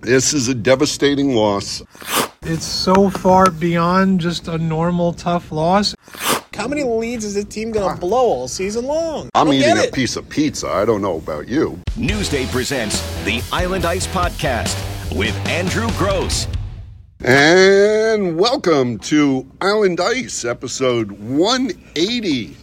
This 0.00 0.32
is 0.32 0.46
a 0.46 0.54
devastating 0.54 1.34
loss. 1.34 1.82
It's 2.42 2.64
so 2.64 3.10
far 3.10 3.50
beyond 3.50 4.20
just 4.20 4.46
a 4.46 4.56
normal 4.56 5.12
tough 5.12 5.50
loss. 5.50 5.96
How 6.54 6.68
many 6.68 6.84
leads 6.84 7.24
is 7.24 7.34
this 7.34 7.46
team 7.46 7.72
going 7.72 7.94
to 7.94 8.00
blow 8.00 8.26
all 8.26 8.48
season 8.48 8.86
long? 8.86 9.28
I 9.34 9.40
I'm 9.40 9.46
don't 9.46 9.54
eating 9.56 9.76
a 9.76 9.90
piece 9.90 10.14
of 10.14 10.28
pizza. 10.28 10.68
I 10.68 10.84
don't 10.84 11.02
know 11.02 11.16
about 11.16 11.48
you. 11.48 11.80
Newsday 11.96 12.48
presents 12.52 13.00
the 13.24 13.42
Island 13.52 13.84
Ice 13.84 14.06
Podcast 14.06 14.76
with 15.16 15.34
Andrew 15.48 15.88
Gross. 15.98 16.46
And 17.24 18.38
welcome 18.38 18.98
to 19.00 19.50
Island 19.60 20.00
Ice, 20.00 20.44
episode 20.44 21.10
180. 21.10 22.56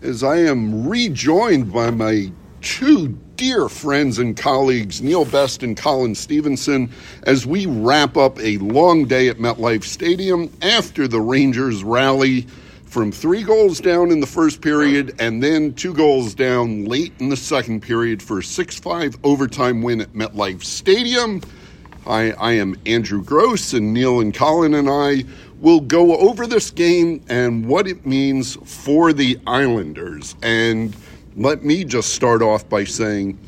As 0.00 0.22
I 0.22 0.36
am 0.36 0.86
rejoined 0.88 1.72
by 1.72 1.90
my 1.90 2.30
two 2.60 3.08
dear 3.36 3.68
friends 3.68 4.18
and 4.18 4.36
colleagues, 4.36 5.00
Neil 5.00 5.24
Best 5.24 5.62
and 5.62 5.76
Colin 5.76 6.14
Stephenson, 6.14 6.90
as 7.22 7.46
we 7.46 7.66
wrap 7.66 8.16
up 8.16 8.38
a 8.40 8.58
long 8.58 9.06
day 9.06 9.28
at 9.28 9.38
MetLife 9.38 9.84
Stadium 9.84 10.52
after 10.62 11.06
the 11.06 11.20
Rangers 11.20 11.84
rally 11.84 12.46
from 12.84 13.12
three 13.12 13.42
goals 13.42 13.80
down 13.80 14.10
in 14.10 14.20
the 14.20 14.26
first 14.26 14.60
period 14.60 15.14
and 15.20 15.42
then 15.42 15.74
two 15.74 15.92
goals 15.92 16.34
down 16.34 16.86
late 16.86 17.12
in 17.18 17.28
the 17.28 17.36
second 17.36 17.82
period 17.82 18.22
for 18.22 18.38
a 18.38 18.42
6 18.42 18.78
5 18.78 19.18
overtime 19.24 19.82
win 19.82 20.00
at 20.00 20.12
MetLife 20.14 20.64
Stadium. 20.64 21.42
I, 22.06 22.32
I 22.32 22.52
am 22.52 22.74
Andrew 22.86 23.22
Gross, 23.22 23.74
and 23.74 23.92
Neil 23.92 24.20
and 24.20 24.34
Colin 24.34 24.74
and 24.74 24.88
I 24.88 25.24
will 25.60 25.80
go 25.80 26.16
over 26.16 26.46
this 26.46 26.70
game 26.70 27.22
and 27.28 27.66
what 27.66 27.86
it 27.86 28.06
means 28.06 28.56
for 28.64 29.12
the 29.12 29.38
Islanders. 29.46 30.34
And 30.42 30.96
let 31.38 31.64
me 31.64 31.84
just 31.84 32.14
start 32.14 32.42
off 32.42 32.68
by 32.68 32.82
saying 32.82 33.38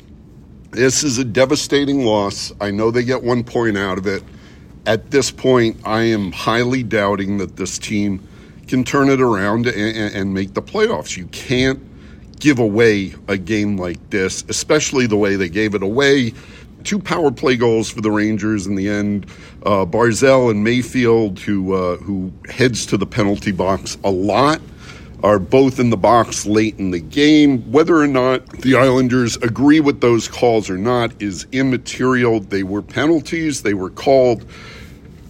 this 0.71 1.03
is 1.03 1.17
a 1.17 1.25
devastating 1.25 2.05
loss. 2.05 2.53
I 2.61 2.71
know 2.71 2.89
they 2.89 3.03
get 3.03 3.21
one 3.21 3.43
point 3.43 3.77
out 3.77 3.97
of 3.97 4.07
it. 4.07 4.23
At 4.85 5.11
this 5.11 5.29
point, 5.29 5.77
I 5.83 6.03
am 6.03 6.31
highly 6.31 6.83
doubting 6.83 7.37
that 7.39 7.57
this 7.57 7.77
team 7.77 8.25
can 8.67 8.85
turn 8.85 9.09
it 9.09 9.19
around 9.19 9.67
and, 9.67 10.15
and 10.15 10.33
make 10.33 10.53
the 10.53 10.61
playoffs. 10.61 11.17
You 11.17 11.25
can't 11.27 11.81
give 12.39 12.59
away 12.59 13.13
a 13.27 13.37
game 13.37 13.75
like 13.75 14.09
this, 14.09 14.45
especially 14.47 15.05
the 15.05 15.17
way 15.17 15.35
they 15.35 15.49
gave 15.49 15.75
it 15.75 15.83
away. 15.83 16.33
Two 16.85 16.97
power 16.97 17.29
play 17.29 17.57
goals 17.57 17.89
for 17.89 17.99
the 17.99 18.09
Rangers 18.09 18.67
in 18.67 18.75
the 18.75 18.87
end. 18.87 19.25
Uh, 19.63 19.85
Barzal 19.85 20.49
and 20.49 20.63
Mayfield, 20.63 21.39
who 21.39 21.73
uh, 21.73 21.97
who 21.97 22.31
heads 22.49 22.85
to 22.87 22.97
the 22.97 23.05
penalty 23.05 23.51
box 23.51 23.97
a 24.05 24.09
lot, 24.09 24.61
are 25.23 25.39
both 25.39 25.79
in 25.79 25.89
the 25.89 25.97
box 25.97 26.45
late 26.45 26.77
in 26.79 26.91
the 26.91 26.99
game. 26.99 27.71
Whether 27.71 27.95
or 27.97 28.07
not 28.07 28.47
the 28.61 28.75
Islanders 28.75 29.37
agree 29.37 29.79
with 29.79 30.01
those 30.01 30.27
calls 30.27 30.69
or 30.69 30.77
not 30.77 31.21
is 31.21 31.45
immaterial. 31.51 32.39
They 32.39 32.63
were 32.63 32.81
penalties. 32.81 33.61
They 33.61 33.73
were 33.73 33.89
called. 33.89 34.45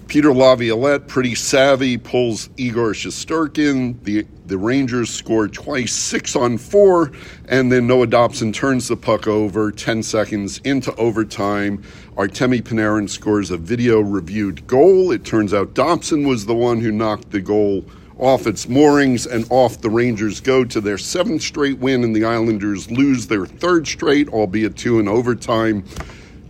Peter 0.07 0.33
Laviolette, 0.33 1.07
pretty 1.07 1.35
savvy, 1.35 1.97
pulls 1.97 2.49
Igor 2.57 2.91
Shesterkin. 2.91 4.03
The 4.03 4.27
the 4.45 4.57
Rangers 4.57 5.09
score 5.09 5.47
twice, 5.47 5.93
six 5.93 6.35
on 6.35 6.57
four, 6.57 7.13
and 7.47 7.71
then 7.71 7.87
Noah 7.87 8.07
Dobson 8.07 8.51
turns 8.51 8.89
the 8.89 8.97
puck 8.97 9.25
over 9.25 9.71
10 9.71 10.03
seconds 10.03 10.57
into 10.65 10.93
overtime. 10.95 11.81
Artemi 12.17 12.61
Panarin 12.61 13.09
scores 13.09 13.49
a 13.49 13.55
video 13.55 14.01
reviewed 14.01 14.67
goal. 14.67 15.13
It 15.13 15.23
turns 15.23 15.53
out 15.53 15.73
Dobson 15.73 16.27
was 16.27 16.45
the 16.45 16.53
one 16.53 16.81
who 16.81 16.91
knocked 16.91 17.31
the 17.31 17.39
goal 17.39 17.85
off 18.21 18.45
its 18.45 18.69
moorings 18.69 19.25
and 19.25 19.45
off 19.49 19.81
the 19.81 19.89
Rangers 19.89 20.39
go 20.39 20.63
to 20.63 20.79
their 20.79 20.99
seventh 20.99 21.41
straight 21.41 21.79
win, 21.79 22.03
and 22.03 22.15
the 22.15 22.23
Islanders 22.23 22.89
lose 22.89 23.27
their 23.27 23.45
third 23.45 23.87
straight, 23.87 24.29
albeit 24.29 24.77
two 24.77 24.99
in 24.99 25.07
overtime. 25.07 25.83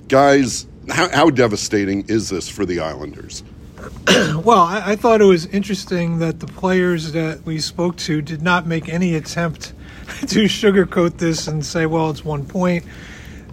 Guys, 0.10 0.68
how, 0.90 1.10
how 1.10 1.30
devastating 1.30 2.06
is 2.10 2.30
this 2.30 2.50
for 2.50 2.66
the 2.66 2.82
Islanders? 2.82 3.44
Well, 4.44 4.60
I, 4.60 4.92
I 4.92 4.96
thought 4.96 5.22
it 5.22 5.26
was 5.26 5.46
interesting 5.48 6.20
that 6.20 6.40
the 6.40 6.48
players 6.48 7.14
that 7.14 7.46
we 7.46 7.60
spoke 7.60 7.96
to 7.98 8.22
did 8.22 8.42
not 8.42 8.66
make 8.68 8.90
any 8.90 9.16
attempt 9.16 9.74
to 10.28 10.46
sugarcoat 10.46 11.18
this 11.18 11.48
and 11.48 11.66
say, 11.66 11.86
well, 11.86 12.10
it's 12.10 12.26
one 12.26 12.46
point. 12.46 12.84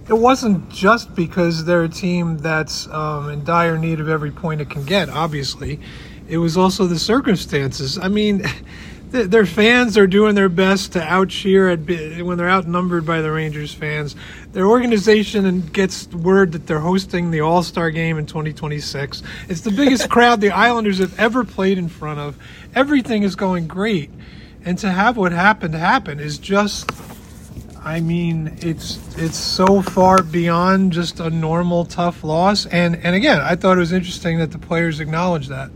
It 0.09 0.19
wasn't 0.19 0.71
just 0.71 1.15
because 1.15 1.65
they're 1.65 1.85
a 1.85 1.89
team 1.89 2.39
that's 2.39 2.89
um, 2.89 3.31
in 3.31 3.45
dire 3.45 3.79
need 3.79 4.00
of 4.00 4.09
every 4.09 4.31
point 4.31 4.61
it 4.61 4.71
can 4.71 4.85
get, 4.85 5.09
obviously. 5.09 5.81
It 6.28 6.39
was 6.39 6.56
also 6.56 6.87
the 6.87 6.99
circumstances. 6.99 7.99
I 7.99 8.09
mean, 8.09 8.44
th- 9.12 9.28
their 9.28 9.47
fans 9.47 9.97
are 9.97 10.06
doing 10.06 10.34
their 10.34 10.49
best 10.49 10.93
to 10.93 11.03
out 11.03 11.31
cheer 11.31 11.71
at 11.71 11.81
when 12.22 12.37
they're 12.37 12.50
outnumbered 12.50 13.06
by 13.06 13.22
the 13.22 13.31
Rangers 13.33 13.72
fans. 13.72 14.15
Their 14.53 14.67
organization 14.67 15.67
gets 15.69 16.06
word 16.09 16.53
that 16.53 16.67
they're 16.67 16.81
hosting 16.81 17.31
the 17.31 17.41
All 17.41 17.62
Star 17.62 17.91
game 17.91 18.19
in 18.19 18.27
2026. 18.27 19.22
It's 19.49 19.62
the 19.62 19.71
biggest 19.71 20.11
crowd 20.11 20.41
the 20.41 20.50
Islanders 20.50 20.99
have 20.99 21.19
ever 21.19 21.44
played 21.44 21.78
in 21.78 21.88
front 21.88 22.21
of. 22.21 22.37
Everything 22.75 23.22
is 23.22 23.34
going 23.34 23.67
great, 23.67 24.11
and 24.65 24.78
to 24.78 24.91
have 24.91 25.17
what 25.17 25.33
happened 25.33 25.75
happen 25.75 26.21
is 26.21 26.38
just. 26.38 26.91
I 27.81 28.00
mean, 28.00 28.59
it's 28.61 28.99
it's 29.17 29.38
so 29.38 29.81
far 29.81 30.22
beyond 30.22 30.93
just 30.93 31.21
a 31.21 31.31
normal 31.31 31.87
tough 31.87 32.22
loss, 32.25 32.67
and 32.67 32.97
and 32.97 33.15
again, 33.15 33.41
I 33.41 33.55
thought 33.55 33.78
it 33.78 33.81
was 33.81 33.93
interesting 33.93 34.38
that 34.41 34.50
the 34.50 34.59
players 34.59 35.00
acknowledged 35.00 35.49
that. 35.49 35.71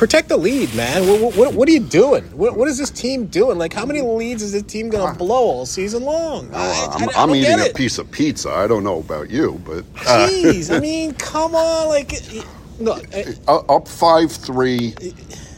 Protect 0.00 0.30
the 0.30 0.38
lead, 0.38 0.74
man. 0.74 1.06
What, 1.06 1.36
what, 1.36 1.52
what 1.52 1.68
are 1.68 1.72
you 1.72 1.78
doing? 1.80 2.24
What, 2.34 2.56
what 2.56 2.68
is 2.68 2.78
this 2.78 2.88
team 2.88 3.26
doing? 3.26 3.58
Like, 3.58 3.74
how 3.74 3.84
many 3.84 4.00
leads 4.00 4.42
is 4.42 4.52
this 4.52 4.62
team 4.62 4.88
going 4.88 5.12
to 5.12 5.18
blow 5.18 5.42
all 5.44 5.66
season 5.66 6.04
long? 6.04 6.48
I, 6.54 6.58
I- 6.58 6.62
I 6.62 6.94
I'm, 6.94 7.00
don't 7.00 7.18
I'm 7.18 7.32
get 7.34 7.60
eating 7.60 7.70
a 7.70 7.74
piece 7.74 7.98
of 7.98 8.10
pizza. 8.10 8.48
I 8.50 8.66
don't 8.66 8.82
know 8.82 9.00
about 9.00 9.28
you, 9.28 9.60
but 9.62 9.84
uh, 10.08 10.26
Jeez, 10.30 10.74
I 10.74 10.80
mean, 10.80 11.12
come 11.16 11.54
on, 11.54 11.88
like, 11.88 12.12
no, 12.78 12.98
uh, 13.46 13.56
up 13.68 13.86
five 13.86 14.32
three, 14.32 14.94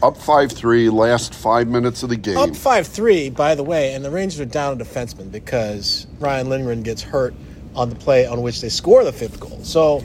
up 0.02 0.16
five 0.16 0.50
three. 0.50 0.88
Last 0.90 1.34
five 1.34 1.68
minutes 1.68 2.02
of 2.02 2.08
the 2.08 2.16
game. 2.16 2.36
up 2.36 2.56
five 2.56 2.88
three. 2.88 3.30
By 3.30 3.54
the 3.54 3.62
way, 3.62 3.94
and 3.94 4.04
the 4.04 4.10
Rangers 4.10 4.40
are 4.40 4.44
down 4.44 4.80
a 4.80 4.84
defenseman 4.84 5.30
because 5.30 6.08
Ryan 6.18 6.48
Lindgren 6.48 6.82
gets 6.82 7.00
hurt 7.00 7.32
on 7.76 7.90
the 7.90 7.94
play 7.96 8.26
on 8.26 8.42
which 8.42 8.60
they 8.60 8.70
score 8.70 9.04
the 9.04 9.12
fifth 9.12 9.38
goal. 9.38 9.60
So, 9.62 10.02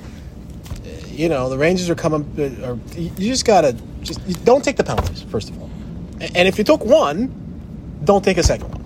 you 1.17 1.29
know, 1.29 1.49
the 1.49 1.57
Rangers 1.57 1.89
are 1.89 1.95
coming. 1.95 2.23
uh, 2.37 2.71
Are, 2.71 2.77
you 2.97 3.09
just 3.29 3.45
gotta 3.45 3.73
just 4.01 4.19
don't 4.45 4.63
take 4.63 4.77
the 4.77 4.83
penalties 4.83 5.23
first 5.23 5.49
of 5.49 5.59
all, 5.61 5.69
and 6.21 6.47
if 6.47 6.57
you 6.57 6.63
took 6.63 6.85
one, 6.85 7.99
don't 8.03 8.23
take 8.23 8.37
a 8.37 8.43
second 8.43 8.69
one. 8.71 8.85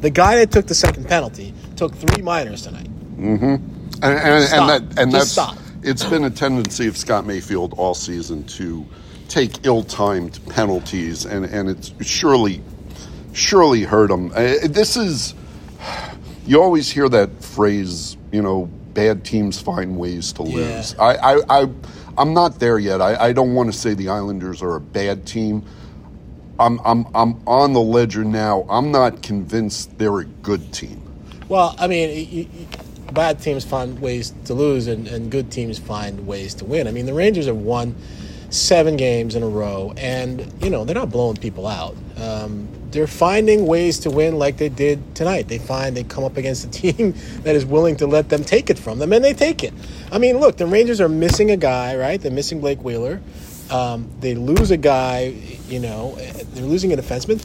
The 0.00 0.10
guy 0.10 0.36
that 0.36 0.50
took 0.50 0.66
the 0.66 0.74
second 0.74 1.06
penalty 1.08 1.54
took 1.76 1.94
three 1.94 2.22
minors 2.22 2.62
tonight. 2.62 2.88
and, 3.18 3.60
and, 4.02 4.44
Stop. 4.44 4.70
and 4.70 4.88
that 4.92 5.00
and 5.02 5.12
Just 5.12 5.12
that's 5.12 5.30
stop. 5.30 5.58
it's 5.82 6.04
been 6.04 6.24
a 6.24 6.30
tendency 6.30 6.86
of 6.88 6.96
Scott 6.96 7.26
Mayfield 7.26 7.74
all 7.76 7.94
season 7.94 8.44
to 8.44 8.86
take 9.28 9.66
ill-timed 9.66 10.38
penalties, 10.48 11.26
and 11.26 11.44
and 11.44 11.68
it's 11.68 11.92
surely 12.00 12.62
surely 13.34 13.82
hurt 13.82 14.10
him. 14.10 14.30
Uh, 14.34 14.54
this 14.68 14.96
is 14.96 15.34
you 16.46 16.62
always 16.62 16.90
hear 16.90 17.08
that 17.10 17.42
phrase, 17.44 18.16
you 18.32 18.40
know, 18.40 18.70
bad 18.98 19.24
teams 19.24 19.60
find 19.60 19.96
ways 19.96 20.32
to 20.32 20.42
lose. 20.42 20.92
Yeah. 20.94 21.04
I, 21.04 21.34
I, 21.34 21.60
I 21.60 21.68
I'm 22.18 22.34
not 22.34 22.58
there 22.58 22.80
yet. 22.80 23.00
I, 23.00 23.28
I 23.28 23.32
don't 23.32 23.54
want 23.54 23.72
to 23.72 23.78
say 23.78 23.94
the 23.94 24.08
Islanders 24.08 24.60
are 24.60 24.74
a 24.74 24.80
bad 24.80 25.24
team. 25.24 25.64
I'm 26.58 26.80
I'm 26.84 27.06
I'm 27.14 27.40
on 27.46 27.74
the 27.74 27.80
ledger 27.80 28.24
now. 28.24 28.66
I'm 28.68 28.90
not 28.90 29.22
convinced 29.22 29.96
they're 29.98 30.18
a 30.18 30.24
good 30.24 30.72
team. 30.72 31.00
Well, 31.48 31.76
I 31.78 31.86
mean, 31.86 32.50
bad 33.12 33.40
teams 33.40 33.64
find 33.64 34.00
ways 34.00 34.34
to 34.46 34.54
lose, 34.54 34.88
and, 34.88 35.06
and 35.06 35.30
good 35.30 35.52
teams 35.52 35.78
find 35.78 36.26
ways 36.26 36.54
to 36.54 36.64
win. 36.64 36.88
I 36.88 36.90
mean, 36.90 37.06
the 37.06 37.14
Rangers 37.14 37.46
have 37.46 37.56
won 37.56 37.94
seven 38.50 38.96
games 38.96 39.36
in 39.36 39.44
a 39.44 39.48
row, 39.48 39.94
and 39.96 40.52
you 40.60 40.70
know 40.70 40.84
they're 40.84 40.96
not 40.96 41.10
blowing 41.10 41.36
people 41.36 41.68
out. 41.68 41.96
Um, 42.20 42.68
they're 42.90 43.06
finding 43.06 43.66
ways 43.66 43.98
to 44.00 44.10
win, 44.10 44.38
like 44.38 44.56
they 44.56 44.68
did 44.68 45.14
tonight. 45.14 45.48
They 45.48 45.58
find 45.58 45.96
they 45.96 46.04
come 46.04 46.24
up 46.24 46.36
against 46.36 46.64
a 46.64 46.70
team 46.92 47.14
that 47.42 47.54
is 47.54 47.64
willing 47.64 47.96
to 47.96 48.06
let 48.06 48.28
them 48.28 48.44
take 48.44 48.70
it 48.70 48.78
from 48.78 48.98
them, 48.98 49.12
and 49.12 49.24
they 49.24 49.34
take 49.34 49.62
it. 49.62 49.72
I 50.10 50.18
mean, 50.18 50.38
look, 50.38 50.56
the 50.56 50.66
Rangers 50.66 51.00
are 51.00 51.08
missing 51.08 51.50
a 51.50 51.56
guy, 51.56 51.96
right? 51.96 52.20
They're 52.20 52.32
missing 52.32 52.60
Blake 52.60 52.82
Wheeler. 52.82 53.20
Um, 53.70 54.10
they 54.20 54.34
lose 54.34 54.70
a 54.70 54.78
guy, 54.78 55.34
you 55.68 55.78
know, 55.78 56.14
they're 56.14 56.64
losing 56.64 56.92
a 56.92 56.96
defenseman 56.96 57.44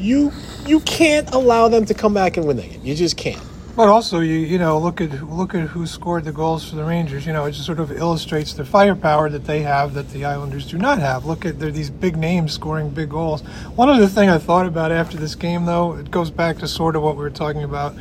you 0.00 0.32
you 0.66 0.80
can't 0.80 1.32
allow 1.32 1.68
them 1.68 1.84
to 1.84 1.94
come 1.94 2.14
back 2.14 2.36
and 2.36 2.46
win 2.46 2.56
the 2.56 2.62
game. 2.62 2.80
You 2.82 2.94
just 2.94 3.16
can't. 3.16 3.42
But 3.76 3.88
also, 3.88 4.20
you 4.20 4.38
you 4.38 4.58
know, 4.58 4.78
look 4.78 5.00
at 5.00 5.10
look 5.30 5.54
at 5.54 5.68
who 5.68 5.86
scored 5.86 6.24
the 6.24 6.32
goals 6.32 6.68
for 6.68 6.76
the 6.76 6.84
Rangers. 6.84 7.24
You 7.24 7.32
know, 7.32 7.44
it 7.44 7.52
just 7.52 7.66
sort 7.66 7.78
of 7.78 7.92
illustrates 7.92 8.52
the 8.52 8.64
firepower 8.64 9.30
that 9.30 9.44
they 9.44 9.62
have 9.62 9.94
that 9.94 10.10
the 10.10 10.24
Islanders 10.24 10.66
do 10.66 10.76
not 10.76 10.98
have. 10.98 11.24
Look 11.24 11.46
at 11.46 11.58
they're 11.58 11.70
these 11.70 11.90
big 11.90 12.16
names 12.16 12.52
scoring 12.52 12.90
big 12.90 13.10
goals. 13.10 13.42
One 13.76 13.88
other 13.88 14.08
thing 14.08 14.28
I 14.28 14.38
thought 14.38 14.66
about 14.66 14.92
after 14.92 15.16
this 15.16 15.34
game, 15.34 15.66
though, 15.66 15.94
it 15.94 16.10
goes 16.10 16.30
back 16.30 16.58
to 16.58 16.68
sort 16.68 16.96
of 16.96 17.02
what 17.02 17.16
we 17.16 17.22
were 17.22 17.30
talking 17.30 17.62
about 17.62 17.94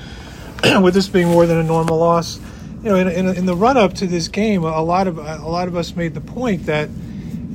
with 0.81 0.95
this 0.95 1.07
being 1.07 1.27
more 1.27 1.45
than 1.45 1.57
a 1.57 1.63
normal 1.63 1.97
loss. 1.97 2.39
You 2.83 2.89
know, 2.89 2.95
in, 2.95 3.07
in, 3.07 3.27
in 3.27 3.45
the 3.45 3.55
run 3.55 3.77
up 3.77 3.93
to 3.95 4.07
this 4.07 4.27
game, 4.27 4.63
a 4.63 4.81
lot 4.81 5.07
of 5.07 5.17
a 5.17 5.47
lot 5.47 5.67
of 5.67 5.75
us 5.75 5.95
made 5.95 6.13
the 6.13 6.21
point 6.21 6.65
that 6.65 6.89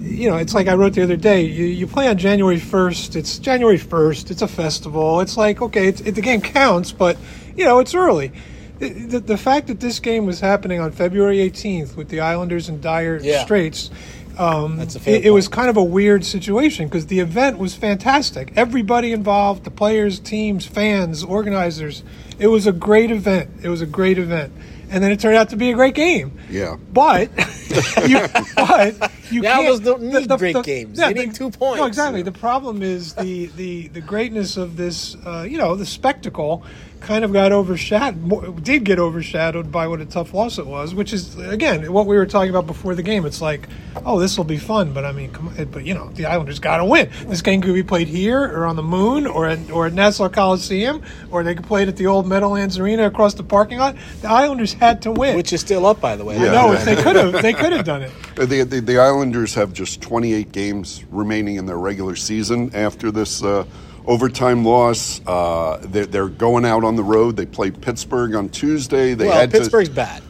you 0.00 0.28
know, 0.30 0.36
it's 0.36 0.54
like 0.54 0.68
I 0.68 0.74
wrote 0.74 0.92
the 0.92 1.02
other 1.02 1.16
day. 1.16 1.42
You, 1.42 1.64
you 1.64 1.86
play 1.86 2.08
on 2.08 2.18
January 2.18 2.60
first. 2.60 3.16
It's 3.16 3.38
January 3.38 3.78
first. 3.78 4.30
It's 4.30 4.42
a 4.42 4.48
festival. 4.48 5.20
It's 5.20 5.36
like 5.36 5.60
okay, 5.60 5.88
it's, 5.88 6.00
it, 6.02 6.14
the 6.14 6.20
game 6.20 6.40
counts, 6.40 6.92
but 6.92 7.16
you 7.56 7.64
know, 7.64 7.78
it's 7.78 7.94
early. 7.94 8.32
the, 8.78 9.22
the 9.24 9.36
fact 9.36 9.68
that 9.68 9.80
this 9.80 10.00
game 10.00 10.26
was 10.26 10.40
happening 10.40 10.80
on 10.80 10.90
February 10.92 11.38
18th 11.38 11.96
with 11.96 12.08
the 12.08 12.20
Islanders 12.20 12.68
in 12.68 12.80
dire 12.80 13.18
Yeah. 13.22 13.44
straits, 13.44 13.90
um, 14.36 14.76
That's 14.78 14.96
a 14.96 15.00
fair 15.00 15.14
it, 15.16 15.26
it 15.26 15.30
was 15.30 15.46
kind 15.46 15.70
of 15.70 15.76
a 15.76 15.82
weird 15.84 16.24
situation 16.24 16.88
because 16.88 17.06
the 17.06 17.20
event 17.20 17.58
was 17.58 17.74
fantastic. 17.76 18.52
Everybody 18.56 19.12
involved, 19.12 19.62
the 19.64 19.70
players, 19.70 20.18
teams, 20.18 20.66
fans, 20.66 21.22
organizers. 21.22 22.02
It 22.40 22.48
was 22.48 22.66
a 22.66 22.72
great 22.72 23.12
event. 23.12 23.48
It 23.62 23.68
was 23.68 23.80
a 23.80 23.86
great 23.86 24.18
event. 24.18 24.52
And 24.90 25.02
then 25.02 25.12
it 25.12 25.20
turned 25.20 25.36
out 25.36 25.48
to 25.50 25.56
be 25.56 25.70
a 25.70 25.74
great 25.74 25.94
game. 25.94 26.38
Yeah. 26.50 26.76
But 26.92 27.30
you, 28.06 28.20
but 28.56 29.12
you 29.30 29.40
Now 29.42 29.54
can't. 29.62 29.66
those 29.68 29.80
don't 29.80 30.02
need 30.02 30.28
great 30.28 30.62
games. 30.62 30.98
They 30.98 31.14
need 31.14 31.34
two 31.34 31.50
points. 31.50 31.78
No, 31.78 31.86
exactly. 31.86 32.22
The 32.22 32.32
problem 32.32 32.82
is 32.82 33.14
the 33.14 33.46
the 33.56 33.88
the 33.88 34.00
greatness 34.00 34.56
of 34.56 34.76
this. 34.76 35.16
Uh, 35.24 35.46
you 35.48 35.58
know, 35.58 35.74
the 35.74 35.86
spectacle 35.86 36.64
kind 37.04 37.24
of 37.24 37.32
got 37.32 37.52
overshadowed. 37.52 38.64
Did 38.64 38.84
get 38.84 38.98
overshadowed 38.98 39.70
by 39.70 39.86
what 39.86 40.00
a 40.00 40.06
tough 40.06 40.34
loss 40.34 40.58
it 40.58 40.66
was, 40.66 40.94
which 40.94 41.12
is 41.12 41.38
again 41.38 41.92
what 41.92 42.06
we 42.06 42.16
were 42.16 42.26
talking 42.26 42.50
about 42.50 42.66
before 42.66 42.94
the 42.94 43.02
game. 43.02 43.26
It's 43.26 43.40
like, 43.40 43.68
oh, 44.04 44.18
this 44.18 44.36
will 44.36 44.44
be 44.44 44.56
fun, 44.56 44.92
but 44.92 45.04
I 45.04 45.12
mean, 45.12 45.30
come 45.30 45.48
on, 45.48 45.64
but 45.66 45.84
you 45.84 45.94
know, 45.94 46.08
the 46.10 46.26
Islanders 46.26 46.58
got 46.58 46.78
to 46.78 46.84
win. 46.84 47.10
This 47.26 47.42
game 47.42 47.60
could 47.60 47.74
be 47.74 47.82
played 47.82 48.08
here 48.08 48.42
or 48.42 48.66
on 48.66 48.76
the 48.76 48.82
Moon 48.82 49.26
or 49.26 49.46
at, 49.46 49.70
or 49.70 49.86
at 49.86 49.92
Nassau 49.92 50.28
Coliseum, 50.28 51.02
or 51.30 51.42
they 51.42 51.54
could 51.54 51.66
play 51.66 51.82
it 51.82 51.88
at 51.88 51.96
the 51.96 52.06
old 52.06 52.26
Meadowlands 52.26 52.78
Arena 52.78 53.06
across 53.06 53.34
the 53.34 53.44
parking 53.44 53.78
lot. 53.78 53.96
The 54.22 54.30
Islanders 54.30 54.72
had 54.72 55.02
to 55.02 55.12
win. 55.12 55.36
Which 55.36 55.52
is 55.52 55.60
still 55.60 55.86
up, 55.86 56.00
by 56.00 56.16
the 56.16 56.24
way. 56.24 56.36
Yeah. 56.36 56.52
no, 56.52 56.72
if 56.72 56.84
they 56.84 56.96
could 56.96 57.16
have, 57.16 57.42
they 57.42 57.52
could 57.52 57.72
have 57.72 57.84
done 57.84 58.02
it. 58.02 58.10
The, 58.34 58.62
the, 58.64 58.80
the 58.80 58.98
Islanders 58.98 59.54
have 59.54 59.72
just 59.72 60.02
28 60.02 60.50
games 60.50 61.04
remaining 61.10 61.56
in 61.56 61.66
their 61.66 61.78
regular 61.78 62.16
season 62.16 62.70
after 62.74 63.10
this 63.12 63.42
uh, 63.42 63.64
overtime 64.06 64.64
loss. 64.64 65.20
Uh, 65.26 65.78
they're, 65.82 66.06
they're 66.06 66.28
going 66.28 66.64
out 66.64 66.84
on 66.84 66.96
the 66.96 67.02
road. 67.04 67.36
They 67.36 67.46
play 67.46 67.70
Pittsburgh 67.70 68.34
on 68.34 68.48
Tuesday. 68.50 69.14
They 69.14 69.26
Well, 69.26 69.40
had 69.40 69.50
Pittsburgh's 69.50 69.88
To, 69.88 69.94
bad. 69.94 70.22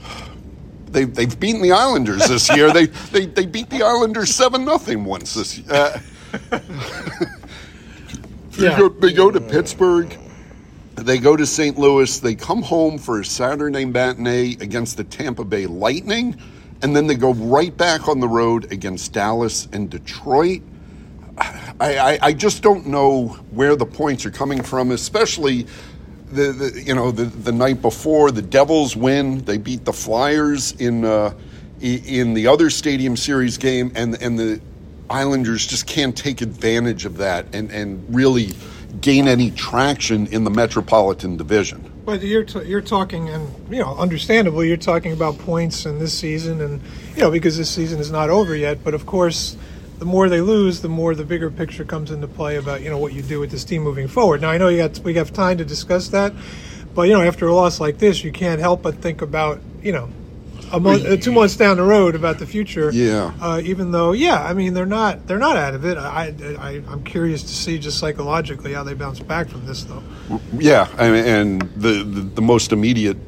they, 0.86 1.04
they've 1.04 1.38
beaten 1.38 1.62
the 1.62 1.72
Islanders 1.72 2.26
this 2.28 2.48
year. 2.54 2.72
they, 2.72 2.86
they 3.12 3.26
they 3.26 3.46
beat 3.46 3.70
the 3.70 3.82
Islanders 3.82 4.34
seven 4.34 4.64
nothing 4.64 5.04
once 5.04 5.34
this. 5.34 5.60
Uh, 5.68 6.00
they, 8.52 8.64
Yeah. 8.66 8.78
go, 8.78 8.88
they 8.88 9.12
go 9.12 9.30
to 9.30 9.40
Pittsburgh. 9.40 10.16
They 10.96 11.18
go 11.18 11.36
to 11.36 11.46
St. 11.46 11.78
Louis. 11.78 12.20
They 12.20 12.34
come 12.34 12.62
home 12.62 12.98
for 12.98 13.20
a 13.20 13.24
Saturday 13.24 13.84
matinee 13.84 14.56
against 14.60 14.96
the 14.98 15.04
Tampa 15.04 15.44
Bay 15.44 15.66
Lightning, 15.66 16.36
and 16.82 16.94
then 16.94 17.06
they 17.06 17.14
go 17.14 17.32
right 17.34 17.74
back 17.76 18.08
on 18.08 18.20
the 18.20 18.28
road 18.28 18.70
against 18.72 19.12
Dallas 19.12 19.68
and 19.72 19.88
Detroit. 19.90 20.60
I, 21.38 21.61
I, 21.80 22.18
I 22.22 22.32
just 22.32 22.62
don't 22.62 22.86
know 22.86 23.28
where 23.50 23.76
the 23.76 23.86
points 23.86 24.24
are 24.26 24.30
coming 24.30 24.62
from, 24.62 24.90
especially 24.90 25.66
the, 26.30 26.52
the 26.52 26.82
you 26.82 26.94
know 26.94 27.10
the, 27.10 27.24
the 27.24 27.52
night 27.52 27.82
before 27.82 28.30
the 28.30 28.42
Devils 28.42 28.96
win. 28.96 29.44
They 29.44 29.58
beat 29.58 29.84
the 29.84 29.92
Flyers 29.92 30.72
in 30.72 31.04
uh, 31.04 31.34
in 31.80 32.34
the 32.34 32.46
other 32.46 32.70
Stadium 32.70 33.16
Series 33.16 33.58
game, 33.58 33.92
and 33.94 34.20
and 34.22 34.38
the 34.38 34.60
Islanders 35.10 35.66
just 35.66 35.86
can't 35.86 36.16
take 36.16 36.40
advantage 36.40 37.04
of 37.04 37.18
that 37.18 37.54
and 37.54 37.70
and 37.70 38.14
really 38.14 38.52
gain 39.00 39.28
any 39.28 39.50
traction 39.50 40.26
in 40.28 40.44
the 40.44 40.50
Metropolitan 40.50 41.36
Division. 41.36 41.90
But 42.04 42.22
you're 42.22 42.44
t- 42.44 42.64
you're 42.64 42.80
talking, 42.80 43.28
and 43.28 43.48
you 43.72 43.80
know, 43.80 43.96
understandably, 43.96 44.68
you're 44.68 44.76
talking 44.76 45.12
about 45.12 45.38
points 45.38 45.86
in 45.86 45.98
this 45.98 46.16
season, 46.16 46.60
and 46.60 46.80
you 47.14 47.20
know, 47.20 47.30
because 47.30 47.56
this 47.56 47.70
season 47.70 48.00
is 48.00 48.10
not 48.10 48.30
over 48.30 48.56
yet. 48.56 48.82
But 48.82 48.94
of 48.94 49.06
course, 49.06 49.56
the 50.02 50.06
more 50.06 50.28
they 50.28 50.40
lose, 50.40 50.80
the 50.80 50.88
more 50.88 51.14
the 51.14 51.24
bigger 51.24 51.48
picture 51.48 51.84
comes 51.84 52.10
into 52.10 52.26
play 52.26 52.56
about 52.56 52.82
you 52.82 52.90
know 52.90 52.98
what 52.98 53.12
you 53.12 53.22
do 53.22 53.38
with 53.38 53.52
this 53.52 53.62
team 53.62 53.84
moving 53.84 54.08
forward. 54.08 54.40
Now, 54.40 54.50
I 54.50 54.58
know 54.58 54.66
you 54.66 54.78
got 54.78 54.98
we 54.98 55.14
have 55.14 55.32
time 55.32 55.58
to 55.58 55.64
discuss 55.64 56.08
that, 56.08 56.32
but 56.92 57.02
you 57.02 57.12
know, 57.12 57.22
after 57.22 57.46
a 57.46 57.54
loss 57.54 57.78
like 57.78 57.98
this, 57.98 58.24
you 58.24 58.32
can't 58.32 58.58
help 58.58 58.82
but 58.82 58.96
think 58.96 59.22
about 59.22 59.60
you 59.80 59.92
know. 59.92 60.08
A 60.72 60.80
month, 60.80 61.04
uh, 61.04 61.16
two 61.18 61.30
months 61.30 61.54
down 61.54 61.76
the 61.76 61.84
road 61.84 62.16
about 62.16 62.40
the 62.40 62.46
future. 62.46 62.90
Yeah. 62.90 63.32
Uh, 63.40 63.60
even 63.62 63.92
though, 63.92 64.12
yeah, 64.12 64.42
I 64.42 64.54
mean, 64.54 64.74
they're 64.74 64.86
not 64.86 65.24
they're 65.28 65.38
not 65.38 65.56
out 65.56 65.74
of 65.74 65.84
it. 65.84 65.96
I, 65.96 66.34
I 66.58 66.82
I'm 66.88 67.04
curious 67.04 67.42
to 67.44 67.54
see 67.54 67.78
just 67.78 67.98
psychologically 67.98 68.72
how 68.72 68.82
they 68.82 68.94
bounce 68.94 69.20
back 69.20 69.50
from 69.50 69.66
this, 69.66 69.84
though. 69.84 70.02
Yeah, 70.58 70.88
I 70.98 71.10
mean, 71.10 71.24
and 71.26 71.62
the, 71.76 72.02
the 72.02 72.22
the 72.22 72.42
most 72.42 72.72
immediate 72.72 73.18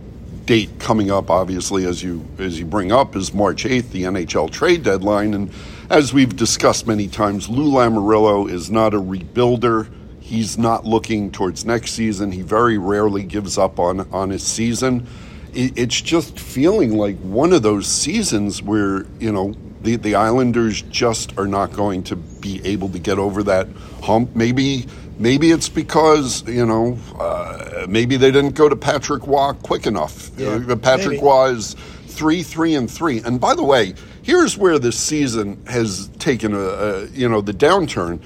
date 0.47 0.71
coming 0.79 1.11
up, 1.11 1.31
obviously, 1.31 1.87
as 1.87 2.03
you 2.03 2.25
as 2.39 2.59
you 2.59 2.67
bring 2.67 2.93
up, 2.93 3.17
is 3.17 3.33
March 3.33 3.67
eighth, 3.67 3.93
the 3.93 4.03
NHL 4.03 4.51
trade 4.51 4.83
deadline, 4.83 5.35
and 5.35 5.51
as 5.91 6.13
we've 6.13 6.35
discussed 6.35 6.87
many 6.87 7.09
times, 7.09 7.49
Lou 7.49 7.71
Lamoriello 7.71 8.51
is 8.51 8.71
not 8.71 8.95
a 8.95 9.01
rebuilder. 9.01 9.89
He's 10.21 10.57
not 10.57 10.87
looking 10.87 11.31
towards 11.31 11.65
next 11.65 11.93
season. 11.93 12.33
He 12.33 12.43
very 12.43 12.79
rarely 12.79 13.23
gives 13.23 13.59
up 13.59 13.79
on 13.79 14.01
on 14.13 14.31
his 14.31 14.43
season. 14.43 15.07
It, 15.53 15.79
it's 15.79 16.01
just 16.01 16.39
feeling 16.39 16.97
like 16.97 17.19
one 17.19 17.53
of 17.53 17.63
those 17.63 17.87
seasons 17.87 18.63
where 18.63 19.07
you 19.19 19.33
know 19.33 19.55
the 19.83 19.97
the 19.97 20.15
Islanders 20.15 20.83
just 20.83 21.39
are 21.39 21.47
not 21.47 21.73
going 21.73 22.03
to 22.05 22.17
be 22.17 22.65
able 22.65 22.89
to 22.91 22.99
get 22.99 23.19
over 23.19 23.43
that 23.45 23.69
hump. 24.03 24.35
Maybe 24.35 24.87
maybe 25.19 25.51
it's 25.51 25.69
because 25.69 26.47
you 26.49 26.67
know 26.67 26.99
uh, 27.19 27.87
maybe 27.89 28.17
they 28.17 28.31
didn't 28.31 28.55
go 28.55 28.69
to 28.69 28.77
Patrick 28.77 29.27
Roy 29.27 29.53
quick 29.63 29.87
enough. 29.87 30.31
Yeah, 30.37 30.61
Uh, 30.69 30.77
Patrick 30.77 31.17
maybe. 31.17 31.23
Roy 31.27 31.51
is 31.51 31.75
three, 32.07 32.43
three, 32.43 32.75
and 32.75 32.91
three. 32.91 33.21
And 33.21 33.41
by 33.41 33.55
the 33.55 33.65
way, 33.65 33.95
here's 34.23 34.57
where 34.57 34.79
this 34.79 34.99
season 34.99 35.65
has 35.67 36.09
taken 36.19 36.55
a, 36.55 36.59
a 36.59 37.07
you 37.09 37.29
know 37.29 37.41
the 37.41 37.53
downturn. 37.55 38.21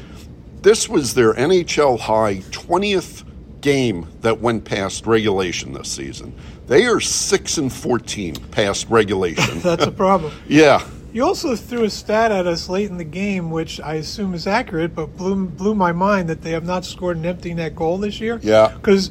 This 0.62 0.88
was 0.88 1.14
their 1.14 1.34
NHL 1.34 1.98
high 2.00 2.42
twentieth 2.50 3.24
game 3.60 4.06
that 4.20 4.40
went 4.40 4.64
past 4.64 5.06
regulation 5.06 5.72
this 5.72 5.90
season. 5.90 6.32
They 6.66 6.86
are 6.86 7.00
six 7.00 7.58
and 7.58 7.72
fourteen 7.72 8.36
past 8.50 8.88
regulation. 8.88 9.58
That's 9.62 9.86
a 9.86 9.90
problem. 9.90 10.32
yeah. 10.48 10.86
You 11.12 11.24
also 11.24 11.56
threw 11.56 11.84
a 11.84 11.90
stat 11.90 12.30
at 12.32 12.46
us 12.46 12.68
late 12.68 12.90
in 12.90 12.98
the 12.98 13.04
game, 13.04 13.50
which 13.50 13.80
I 13.80 13.94
assume 13.94 14.34
is 14.34 14.46
accurate, 14.46 14.94
but 14.94 15.16
blew 15.16 15.46
blew 15.46 15.74
my 15.74 15.92
mind 15.92 16.28
that 16.28 16.42
they 16.42 16.50
have 16.52 16.64
not 16.66 16.84
scored 16.84 17.16
an 17.16 17.24
empty 17.26 17.54
net 17.54 17.74
goal 17.74 17.98
this 17.98 18.20
year. 18.20 18.38
Yeah. 18.42 18.68
because 18.76 19.10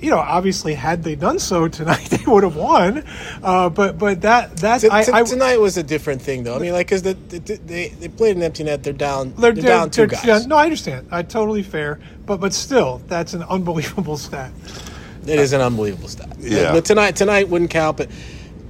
you 0.00 0.08
know, 0.10 0.18
obviously, 0.18 0.72
had 0.72 1.02
they 1.02 1.14
done 1.14 1.38
so 1.38 1.68
tonight, 1.80 2.06
they 2.10 2.24
would 2.26 2.42
have 2.42 2.56
won. 2.56 3.04
Uh, 3.42 3.68
but 3.68 3.98
but 3.98 4.22
that 4.22 4.56
that 4.58 4.80
T- 4.80 4.88
I, 4.90 5.02
t- 5.04 5.12
I 5.12 5.22
tonight 5.24 5.58
was 5.60 5.76
a 5.76 5.82
different 5.82 6.22
thing, 6.22 6.42
though. 6.42 6.56
I 6.56 6.58
mean, 6.58 6.72
like, 6.72 6.86
because 6.86 7.02
the, 7.02 7.14
the, 7.14 7.38
they 7.38 7.88
they 7.88 8.08
played 8.08 8.36
an 8.36 8.42
empty 8.42 8.64
net. 8.64 8.82
They're 8.82 8.92
down. 8.94 9.34
they're, 9.36 9.52
They're, 9.52 9.62
down 9.62 9.90
2 9.90 9.96
they're- 10.00 10.06
guys. 10.06 10.24
yeah, 10.24 10.38
no, 10.46 10.56
I 10.56 10.64
understand. 10.64 11.08
I 11.10 11.22
totally 11.22 11.62
fair, 11.62 12.00
but 12.26 12.40
but 12.40 12.54
still, 12.54 13.02
that's 13.08 13.34
an 13.34 13.42
unbelievable 13.42 14.16
stat. 14.26 14.52
It 15.26 15.38
is 15.38 15.52
an 15.52 15.60
unbelievable 15.60 16.08
stat. 16.08 16.34
Yeah. 16.38 16.72
But 16.72 16.86
tonight 16.86 17.16
tonight 17.16 17.48
wouldn't 17.50 17.70
count. 17.70 17.98
But 17.98 18.08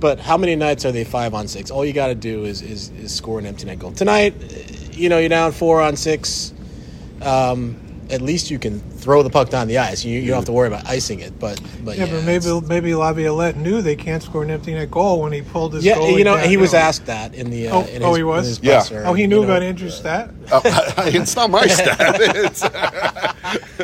but 0.00 0.18
how 0.18 0.36
many 0.36 0.56
nights 0.56 0.84
are 0.84 0.92
they 0.92 1.04
five 1.04 1.34
on 1.34 1.46
six? 1.48 1.70
All 1.70 1.84
you 1.84 1.92
got 1.92 2.08
to 2.08 2.14
do 2.14 2.44
is, 2.44 2.62
is 2.62 2.88
is 2.90 3.14
score 3.14 3.38
an 3.38 3.46
empty 3.46 3.66
net 3.66 3.78
goal. 3.78 3.92
Tonight, 3.92 4.34
uh, 4.42 4.46
you 4.92 5.08
know, 5.08 5.18
you're 5.18 5.28
down 5.28 5.52
four 5.52 5.80
on 5.80 5.96
six. 5.96 6.52
Um, 7.22 7.76
at 8.10 8.20
least 8.20 8.50
you 8.50 8.58
can 8.58 8.80
throw 8.80 9.22
the 9.22 9.30
puck 9.30 9.50
down 9.50 9.68
the 9.68 9.78
ice. 9.78 10.04
You, 10.04 10.18
you 10.18 10.26
don't 10.28 10.36
have 10.38 10.44
to 10.46 10.52
worry 10.52 10.66
about 10.66 10.84
icing 10.86 11.20
it. 11.20 11.38
But 11.38 11.60
but 11.84 11.96
Yeah, 11.96 12.06
yeah, 12.06 12.12
but 12.14 12.24
maybe 12.24 12.46
it's- 12.48 12.62
maybe 12.68 12.94
Laviolette 12.94 13.56
knew 13.56 13.82
they 13.82 13.94
can't 13.94 14.20
score 14.22 14.42
an 14.42 14.50
empty 14.50 14.74
net 14.74 14.90
goal 14.90 15.20
when 15.22 15.32
he 15.32 15.42
pulled 15.42 15.74
his 15.74 15.84
yeah, 15.84 15.94
goal. 15.94 16.18
you 16.18 16.24
know, 16.24 16.36
down, 16.36 16.48
he 16.48 16.56
was 16.56 16.72
know. 16.72 16.78
asked 16.80 17.06
that 17.06 17.34
in 17.34 17.50
the. 17.50 17.68
Uh, 17.68 17.76
Oh, 17.76 17.84
in 17.86 18.02
oh, 18.02 18.08
his, 18.08 18.16
he 18.16 18.22
was? 18.24 18.44
in 18.46 18.48
his 18.48 18.60
Yeah. 18.62 18.74
presser, 18.78 19.04
Oh, 19.06 19.14
he 19.14 19.26
knew 19.28 19.40
you 19.42 19.46
know, 19.46 19.52
about 19.52 19.62
Andrew's 19.62 19.94
stat. 19.96 20.30
Uh, 20.50 20.60
it's 21.06 21.36
not 21.36 21.50
my 21.50 21.66
stat. 21.68 22.16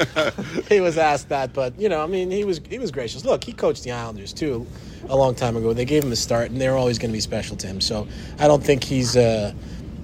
He 0.68 0.80
was 0.80 0.98
asked 0.98 1.28
that, 1.30 1.52
but 1.52 1.78
you 1.80 1.88
know, 1.88 2.02
I 2.02 2.06
mean, 2.06 2.30
he 2.30 2.44
was 2.44 2.60
he 2.68 2.78
was 2.78 2.90
gracious. 2.90 3.24
Look, 3.24 3.44
he 3.44 3.52
coached 3.52 3.84
the 3.84 3.92
Islanders 3.92 4.32
too 4.32 4.66
a 5.08 5.16
long 5.16 5.34
time 5.34 5.56
ago. 5.56 5.72
They 5.72 5.84
gave 5.84 6.02
him 6.04 6.12
a 6.12 6.16
start, 6.16 6.50
and 6.50 6.60
they're 6.60 6.76
always 6.76 6.98
going 6.98 7.10
to 7.10 7.16
be 7.16 7.20
special 7.20 7.56
to 7.58 7.66
him. 7.66 7.80
So 7.80 8.06
I 8.38 8.48
don't 8.48 8.62
think 8.62 8.82
he's, 8.82 9.16
uh, 9.16 9.52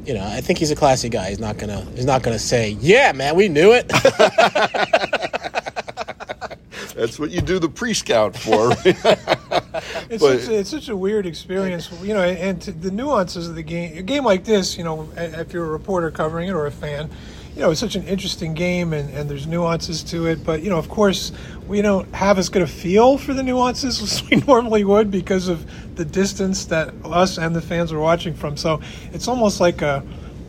you 0.06 0.14
know, 0.14 0.24
I 0.24 0.40
think 0.40 0.58
he's 0.58 0.70
a 0.70 0.76
classy 0.76 1.08
guy. 1.08 1.28
He's 1.30 1.40
not 1.40 1.58
gonna 1.58 1.84
he's 1.96 2.04
not 2.06 2.22
gonna 2.22 2.38
say, 2.38 2.76
"Yeah, 2.80 3.12
man, 3.12 3.34
we 3.36 3.48
knew 3.48 3.72
it." 3.72 3.88
that's 6.94 7.18
what 7.18 7.30
you 7.30 7.40
do 7.40 7.58
the 7.58 7.68
pre-scout 7.68 8.36
for. 8.36 8.72
It's, 10.10 10.22
But- 10.22 10.40
such 10.40 10.48
a, 10.50 10.58
it's 10.58 10.70
such 10.70 10.88
a 10.90 10.96
weird 10.96 11.24
experience, 11.26 11.90
you 12.02 12.12
know, 12.12 12.20
and 12.22 12.60
the 12.60 12.90
nuances 12.90 13.48
of 13.48 13.54
the 13.54 13.62
game. 13.62 13.96
A 13.96 14.02
game 14.02 14.24
like 14.24 14.44
this, 14.44 14.76
you 14.76 14.84
know, 14.84 15.08
if 15.16 15.52
you're 15.54 15.64
a 15.64 15.70
reporter 15.70 16.10
covering 16.10 16.48
it 16.48 16.52
or 16.52 16.66
a 16.66 16.70
fan, 16.70 17.08
you 17.54 17.60
know, 17.60 17.70
it's 17.70 17.80
such 17.80 17.96
an 17.96 18.04
interesting 18.04 18.54
game 18.54 18.92
and, 18.92 19.12
and 19.14 19.28
there's 19.28 19.46
nuances 19.46 20.02
to 20.04 20.26
it. 20.26 20.42
But, 20.44 20.62
you 20.62 20.70
know, 20.70 20.78
of 20.78 20.88
course, 20.88 21.32
we 21.68 21.82
don't 21.82 22.12
have 22.14 22.38
as 22.38 22.48
good 22.48 22.62
a 22.62 22.66
feel 22.66 23.18
for 23.18 23.34
the 23.34 23.42
nuances 23.42 24.00
as 24.02 24.28
we 24.28 24.36
normally 24.38 24.84
would 24.84 25.10
because 25.10 25.48
of 25.48 25.66
the 25.96 26.04
distance 26.04 26.66
that 26.66 26.94
us 27.04 27.38
and 27.38 27.54
the 27.54 27.60
fans 27.60 27.92
are 27.92 28.00
watching 28.00 28.34
from. 28.34 28.56
So 28.56 28.80
it's 29.12 29.28
almost 29.28 29.60
like 29.60 29.82
a. 29.82 30.02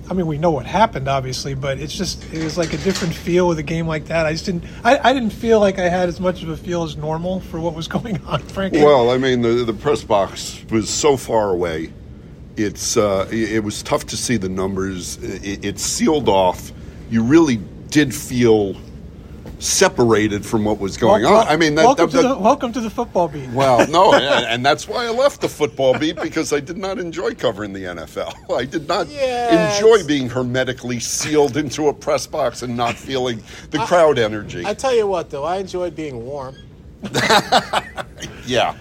I 0.09 0.13
mean, 0.13 0.27
we 0.27 0.37
know 0.37 0.51
what 0.51 0.65
happened, 0.65 1.07
obviously, 1.07 1.53
but 1.53 1.79
it's 1.79 1.95
just 1.95 2.21
it 2.33 2.43
was 2.43 2.57
like 2.57 2.73
a 2.73 2.77
different 2.79 3.13
feel 3.13 3.47
with 3.47 3.57
a 3.57 3.63
game 3.63 3.87
like 3.87 4.05
that. 4.07 4.25
I 4.25 4.33
just 4.33 4.45
didn't. 4.45 4.65
I, 4.83 4.99
I 5.01 5.13
didn't 5.13 5.29
feel 5.29 5.61
like 5.61 5.79
I 5.79 5.87
had 5.87 6.09
as 6.09 6.19
much 6.19 6.43
of 6.43 6.49
a 6.49 6.57
feel 6.57 6.83
as 6.83 6.97
normal 6.97 7.39
for 7.39 7.57
what 7.57 7.73
was 7.73 7.87
going 7.97 8.21
on, 8.25 8.41
frankly. 8.41 8.83
Well, 8.83 9.11
I 9.11 9.17
mean, 9.17 9.41
the 9.41 9.63
the 9.63 9.73
press 9.73 10.03
box 10.03 10.61
was 10.69 10.89
so 10.89 11.15
far 11.15 11.51
away. 11.51 11.93
It's 12.57 12.97
uh, 12.97 13.29
it, 13.31 13.53
it 13.53 13.63
was 13.63 13.81
tough 13.81 14.05
to 14.07 14.17
see 14.17 14.35
the 14.35 14.49
numbers. 14.49 15.17
It, 15.23 15.63
it's 15.63 15.81
sealed 15.81 16.27
off. 16.27 16.73
You 17.09 17.23
really 17.23 17.57
did 17.89 18.13
feel 18.13 18.75
separated 19.59 20.45
from 20.45 20.65
what 20.65 20.77
was 20.79 20.97
going 20.97 21.25
on. 21.25 21.47
I 21.47 21.55
mean, 21.55 21.75
that, 21.75 21.85
welcome, 21.85 22.09
that- 22.09 22.21
to 22.21 22.27
the, 22.29 22.37
welcome 22.37 22.73
to 22.73 22.81
the 22.81 22.89
football 22.89 23.27
beat. 23.29 23.49
well, 23.51 23.87
no, 23.87 24.13
and, 24.13 24.45
and 24.45 24.65
that's 24.65 24.87
why 24.87 25.05
I 25.05 25.09
left 25.09 25.41
the 25.41 25.47
football 25.49 25.97
beat 25.97 26.17
because 26.17 26.51
I 26.51 26.59
did 26.59 26.77
not 26.77 26.99
enjoy 26.99 27.33
covering 27.33 27.71
the 27.71 27.81
NFL. 27.83 28.33
I 28.57 28.65
did 28.65 28.87
not 28.87 29.07
Yeah, 29.07 29.75
enjoy 29.75 30.05
being 30.05 30.29
hermetically 30.29 30.99
sealed 30.99 31.55
into 31.55 31.87
a 31.87 31.93
press 31.93 32.27
box 32.27 32.61
and 32.61 32.75
not 32.75 32.95
feeling 32.95 33.41
the 33.71 33.79
crowd 33.79 34.19
energy. 34.19 34.65
I 34.65 34.73
tell 34.73 34.93
you 34.95 35.07
what, 35.07 35.29
though, 35.29 35.45
I 35.45 35.57
enjoyed 35.57 35.95
being 35.95 36.25
warm. 36.25 36.55
yeah. 38.45 38.75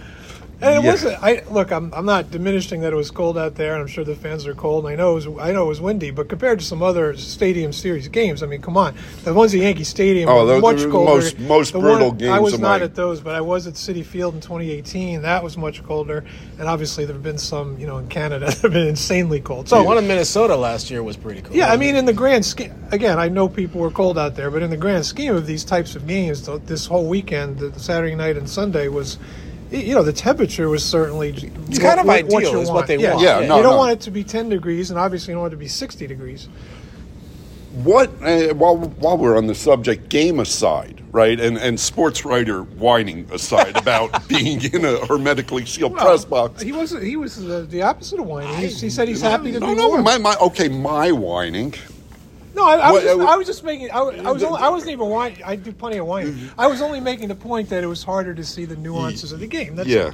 And 0.62 0.76
it 0.78 0.85
Yeah. 0.85 0.90
wasn't. 0.92 1.23
I 1.23 1.42
look. 1.50 1.73
I'm. 1.73 1.92
I'm 1.92 2.07
not 2.07 2.31
diminishing 2.31 2.81
that 2.83 2.92
it 2.92 2.97
was 2.97 3.11
cold 3.11 3.37
out 3.37 3.57
there, 3.57 3.73
and 3.73 3.83
I'm 3.83 3.88
sure 3.88 4.04
the 4.04 4.14
fans 4.14 4.47
are 4.47 4.54
cold. 4.54 4.85
And 4.85 4.92
I 4.92 4.97
know 4.97 5.12
it 5.12 5.14
was. 5.14 5.26
I 5.40 5.52
know 5.52 5.64
it 5.64 5.69
was 5.69 5.81
windy, 5.81 6.11
but 6.12 6.28
compared 6.28 6.61
to 6.61 6.64
some 6.64 6.83
other 6.83 7.16
Stadium 7.16 7.73
Series 7.73 8.07
games, 8.09 8.42
I 8.42 8.47
mean, 8.47 8.62
come 8.62 8.76
on. 8.76 8.95
The 9.25 9.35
ones 9.35 9.52
at 9.54 9.61
Yankee 9.61 9.85
Stadium 9.85 10.28
Oh, 10.28 10.40
were 10.40 10.47
those 10.47 10.62
much 10.62 10.83
the 10.83 10.88
colder. 10.88 11.14
most- 11.14 11.38
most 11.40 11.73
The 11.73 11.81
brutal 11.81 12.09
one- 12.11 12.16
games 12.16 12.31
I 12.31 12.38
was 12.38 12.54
of 12.54 12.61
not 12.61 12.78
my- 12.81 12.85
at 12.85 12.95
those, 12.95 13.21
but 13.21 13.35
I 13.35 13.40
was 13.40 13.66
at 13.66 13.75
Citi 13.75 14.04
Field 14.04 14.35
in 14.35 14.40
2018. 14.40 15.23
That 15.23 15.42
was 15.42 15.57
much 15.57 15.83
colder, 15.85 16.23
and 16.59 16.69
obviously 16.69 17.04
there 17.04 17.14
have 17.14 17.23
been 17.25 17.38
some, 17.38 17.76
you 17.78 17.87
know, 17.87 17.99
in 17.99 18.07
Canada 18.07 18.47
that 18.47 18.59
have 18.61 18.73
been 18.73 18.87
insanely 18.87 19.40
cold. 19.40 19.69
So 19.69 19.78
The 19.78 19.83
one 19.83 19.99
in 19.99 20.07
Minnesota 20.07 20.54
last 20.54 20.90
year 20.90 21.02
was 21.02 21.16
pretty 21.16 21.40
cool. 21.42 21.57
yeah, 21.57 21.73
I 21.73 21.76
mean, 21.76 21.97
in 21.97 22.04
the 22.04 22.12
grand 22.12 22.45
scheme, 22.45 22.73
again, 22.92 23.19
I 23.19 23.28
know 23.28 23.49
people 23.49 23.81
were 23.81 23.90
cold 23.90 24.16
out 24.16 24.37
there, 24.37 24.50
but 24.50 24.62
in 24.62 24.71
the 24.71 24.76
grand 24.76 25.04
scheme 25.07 25.35
of 25.35 25.47
these 25.47 25.64
types 25.64 25.97
of 25.97 26.07
games, 26.07 26.49
this 26.66 26.87
whole 26.87 27.07
weekend, 27.07 27.59
the 27.59 27.73
Saturday 27.81 28.14
night 28.14 28.37
and 28.37 28.49
Sunday 28.49 28.87
was, 28.88 29.19
y- 29.19 29.23
you 29.73 29.95
know, 29.95 30.02
the 30.02 30.12
temperature 30.12 30.69
was 30.69 30.85
certainly 30.85 31.31
it's 31.31 31.79
kind 31.79 31.99
of 31.99 32.09
ideal 32.09 32.61
is 32.61 32.71
what 32.71 32.87
they 32.87 32.99
yeah. 32.99 33.14
want. 33.14 33.23
Yeah, 33.23 33.41
you 33.41 33.49
no, 33.49 33.57
you 33.57 33.62
don't 33.62 33.73
no. 33.73 33.79
want 33.79 33.93
it 33.93 34.00
to 34.02 34.11
be 34.11 34.23
10 34.23 34.49
degrees, 34.49 34.91
and 34.91 34.99
obviously 34.99 35.33
you 35.33 35.37
don't 35.37 35.43
want 35.43 35.52
it 35.52 35.57
to 35.57 35.61
be 35.61 35.69
60 35.69 36.07
degrees. 36.07 36.49
What 37.85 38.11
uh, 38.23 38.52
while 38.55 38.76
while 38.76 39.17
we're 39.17 39.38
on 39.38 39.47
the 39.47 39.55
subject, 39.55 40.11
game 40.11 40.41
aside, 40.41 41.02
right, 41.11 41.41
and 41.41 41.57
and 41.57 41.81
sports 41.81 42.23
writer 42.23 42.64
whining 42.64 43.26
aside 43.33 43.79
about 43.79 44.29
being 44.29 44.62
in 44.75 44.85
a 44.85 45.07
hermetically 45.07 45.64
sealed 45.64 45.97
press 45.97 46.26
box. 46.26 46.61
He 46.61 46.73
was 46.73 46.91
he 46.91 47.17
was 47.17 47.37
the, 47.37 47.62
the 47.62 47.81
opposite 47.81 48.21
of 48.21 48.26
whining. 48.26 48.55
He, 48.57 48.67
he 48.67 48.91
said 48.91 49.09
he's 49.09 49.23
happy 49.23 49.52
to 49.52 49.61
no, 49.61 49.69
be 49.69 49.75
no, 49.75 49.88
warm. 49.88 50.05
my, 50.05 50.19
my 50.19 50.37
okay, 50.43 50.69
my 50.69 51.12
whining. 51.12 51.73
No, 52.54 52.66
I, 52.66 52.76
I, 52.76 52.90
was 52.92 53.02
just, 53.02 53.21
uh, 53.21 53.25
I 53.25 53.37
was 53.37 53.47
just 53.47 53.64
making. 53.64 53.90
I, 53.90 54.02
was- 54.02 54.18
I 54.21 54.30
was. 54.30 54.42
Only, 54.42 54.61
I 54.61 54.68
wasn't 54.68 54.92
even 54.92 55.09
whining. 55.09 55.42
I 55.44 55.56
do 55.56 55.73
plenty 55.73 55.99
of 55.99 56.06
whining. 56.06 56.35
Mm-hmm. 56.35 56.61
I 56.61 56.66
was 56.66 56.82
only 56.82 57.00
making 57.00 57.28
the 57.28 57.35
point 57.35 57.68
that 57.71 57.82
it 57.82 57.87
was 57.87 58.02
harder 58.02 58.35
to 58.35 58.44
see 58.44 58.64
the 58.64 58.76
nuances 58.76 59.32
of 59.32 59.40
the 59.40 59.47
game. 59.47 59.76
That's 59.76 59.88
Yeah. 59.88 60.12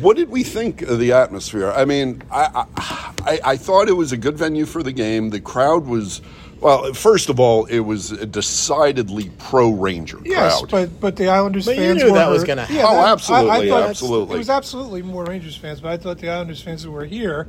what 0.00 0.16
did 0.16 0.28
we 0.28 0.42
think 0.42 0.82
of 0.82 0.98
the 0.98 1.12
atmosphere? 1.12 1.70
I 1.70 1.84
mean, 1.84 2.22
I, 2.30 2.66
I 2.76 3.40
I 3.44 3.56
thought 3.56 3.88
it 3.88 3.92
was 3.96 4.12
a 4.12 4.16
good 4.16 4.36
venue 4.36 4.66
for 4.66 4.82
the 4.82 4.92
game. 4.92 5.30
The 5.30 5.40
crowd 5.40 5.86
was. 5.86 6.20
Well, 6.60 6.92
first 6.92 7.30
of 7.30 7.40
all, 7.40 7.64
it 7.66 7.80
was 7.80 8.12
a 8.12 8.26
decidedly 8.26 9.30
pro 9.38 9.70
Ranger 9.70 10.18
Yes, 10.24 10.58
crowd. 10.60 10.70
but 10.70 11.00
but 11.00 11.16
the 11.16 11.28
Islanders 11.28 11.64
But 11.64 11.76
you 11.76 11.82
fans 11.82 12.02
knew 12.02 12.10
were 12.12 12.18
that 12.18 12.28
was 12.28 12.44
gonna 12.44 12.66
Yeah, 12.68 12.82
happen. 12.82 12.86
Oh, 12.86 12.94
that- 12.96 13.08
I- 13.08 13.12
absolutely, 13.12 13.50
I 13.50 13.68
thought 13.70 13.88
absolutely. 13.90 14.34
It 14.34 14.38
was 14.38 14.50
absolutely 14.50 15.02
more 15.02 15.24
Rangers 15.24 15.56
fans, 15.56 15.80
but 15.80 15.90
I 15.92 15.96
thought 15.96 16.18
the 16.18 16.28
Islanders 16.28 16.60
fans 16.60 16.82
who 16.82 16.90
were 16.90 17.06
here 17.06 17.48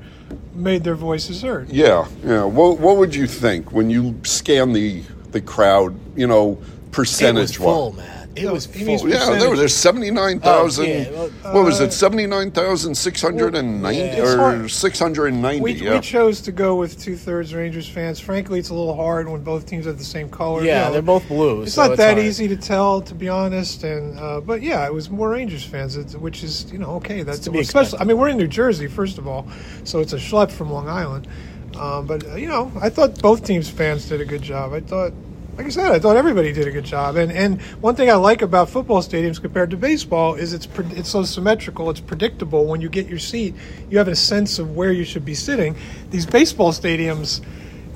made 0.56 0.84
their 0.86 0.96
voices 0.96 1.42
heard. 1.42 1.70
Yeah, 1.70 2.06
yeah. 2.26 2.44
What, 2.46 2.80
what 2.80 2.98
would 2.98 3.14
you 3.14 3.28
think 3.28 3.72
when 3.74 3.90
you 3.90 4.16
scan 4.24 4.72
the 4.74 5.04
the 5.32 5.42
crowd? 5.42 5.94
You 6.16 6.28
know, 6.28 6.52
it 6.52 6.58
was 6.58 6.68
percentage 6.92 7.58
full, 7.58 7.90
wise. 7.92 7.98
man. 7.98 8.21
It 8.34 8.44
No, 8.44 8.54
was 8.54 8.66
he 8.66 8.86
means 8.86 9.02
full. 9.02 9.10
Yeah, 9.10 9.38
there 9.38 9.50
were 9.50 9.58
there's 9.58 9.76
seventy 9.76 10.10
nine 10.10 10.40
thousand. 10.40 10.86
Oh, 10.86 10.88
yeah, 10.88 11.10
well, 11.12 11.30
what 11.54 11.66
was 11.66 11.82
it? 11.82 11.92
Seventy 11.92 12.26
nine 12.28 12.50
thousand 12.52 12.96
six 12.96 13.22
hundred 13.22 13.56
and 13.56 13.82
ninety 13.82 14.00
It's 14.00 14.36
or 14.36 14.70
six 14.70 15.00
hundred 15.00 15.28
and 15.34 15.42
ninety? 15.42 15.60
We, 15.62 15.74
Yeah. 15.74 15.96
we 15.96 16.00
chose 16.00 16.40
to 16.42 16.54
go 16.54 16.78
with 16.78 16.98
two 16.98 17.18
thirds 17.18 17.54
Rangers 17.54 17.90
fans. 17.90 18.22
Frankly, 18.22 18.60
it's 18.60 18.70
a 18.70 18.74
little 18.74 18.96
hard 18.96 19.28
when 19.28 19.44
both 19.44 19.66
teams 19.66 19.86
have 19.86 19.98
the 19.98 20.04
same 20.06 20.30
color. 20.30 20.64
Yeah, 20.64 20.80
You 20.80 20.86
know, 20.86 20.92
they're 20.94 21.02
both 21.02 21.28
blue. 21.28 21.64
It's 21.64 21.74
so 21.74 21.88
not 21.88 21.98
that 21.98 22.14
hard. 22.14 22.26
easy 22.26 22.48
to 22.48 22.56
tell, 22.56 23.02
to 23.02 23.14
be 23.14 23.28
honest. 23.28 23.84
And 23.84 24.18
uh, 24.18 24.40
but 24.40 24.62
yeah, 24.62 24.86
it 24.86 24.94
was 24.94 25.10
more 25.10 25.32
Rangers 25.32 25.66
fans, 25.66 25.98
which 26.16 26.42
is 26.42 26.72
you 26.72 26.78
know 26.80 26.92
okay. 26.92 27.24
That's 27.24 27.40
to 27.40 27.52
be 27.52 27.60
especially. 27.60 27.82
expected. 27.98 28.02
I 28.02 28.08
mean, 28.08 28.18
we're 28.18 28.30
in 28.30 28.38
New 28.38 28.48
Jersey, 28.48 28.88
first 28.88 29.18
of 29.18 29.28
all, 29.28 29.46
so 29.84 30.00
it's 30.00 30.14
a 30.14 30.18
schlep 30.18 30.52
from 30.52 30.72
Long 30.72 30.88
Island. 30.88 31.28
Um, 31.76 32.06
but 32.08 32.26
uh, 32.28 32.36
you 32.36 32.48
know, 32.48 32.72
I 32.82 32.88
thought 32.90 33.22
both 33.22 33.44
teams' 33.46 33.70
fans 33.70 34.08
did 34.08 34.22
a 34.22 34.26
good 34.26 34.42
job. 34.42 34.72
I 34.74 34.80
thought, 34.80 35.12
like 35.58 35.66
I 35.66 35.70
said, 35.70 35.92
I 35.92 36.00
thought 36.00 36.16
everybody 36.18 36.54
did 36.54 36.68
a 36.68 36.72
good 36.72 36.86
job. 36.86 37.16
And 37.18 37.32
and 37.32 37.62
one 37.82 37.96
thing 37.96 38.10
I 38.10 38.16
like 38.16 38.42
about 38.42 38.70
football 38.70 39.02
stadiums 39.02 39.40
compared 39.42 39.70
to 39.72 39.78
baseball 39.78 40.36
is 40.36 40.54
it's 40.54 40.66
pre- 40.66 40.86
it's 40.88 41.10
so 41.10 41.24
symmetrical. 41.24 41.90
It's 41.90 42.00
predictable. 42.00 42.66
When 42.66 42.82
you 42.82 42.90
get 42.90 43.08
your 43.08 43.20
seat, 43.20 43.56
you 43.90 43.98
have 43.98 44.08
a 44.08 44.16
sense 44.16 44.60
of 44.60 44.76
where 44.76 44.92
you 44.92 45.04
should 45.04 45.26
be 45.26 45.36
sitting. 45.36 45.76
These 46.10 46.26
baseball 46.26 46.72
stadiums. 46.72 47.44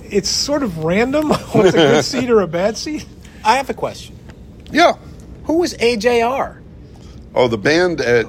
It's 0.08 0.30
sort 0.30 0.62
of 0.62 0.84
random 0.84 1.30
what's 1.52 1.70
a 1.70 1.72
good 1.72 2.06
seat 2.06 2.30
or 2.30 2.42
a 2.42 2.48
bad 2.48 2.78
seat. 2.78 3.06
I 3.44 3.56
have 3.58 3.70
a 3.70 3.74
question. 3.74 4.18
yeah. 4.72 4.94
Who 5.46 5.58
was 5.60 5.74
AJR? 5.76 6.62
Oh, 7.36 7.48
the 7.48 7.58
band 7.58 8.02
at 8.02 8.26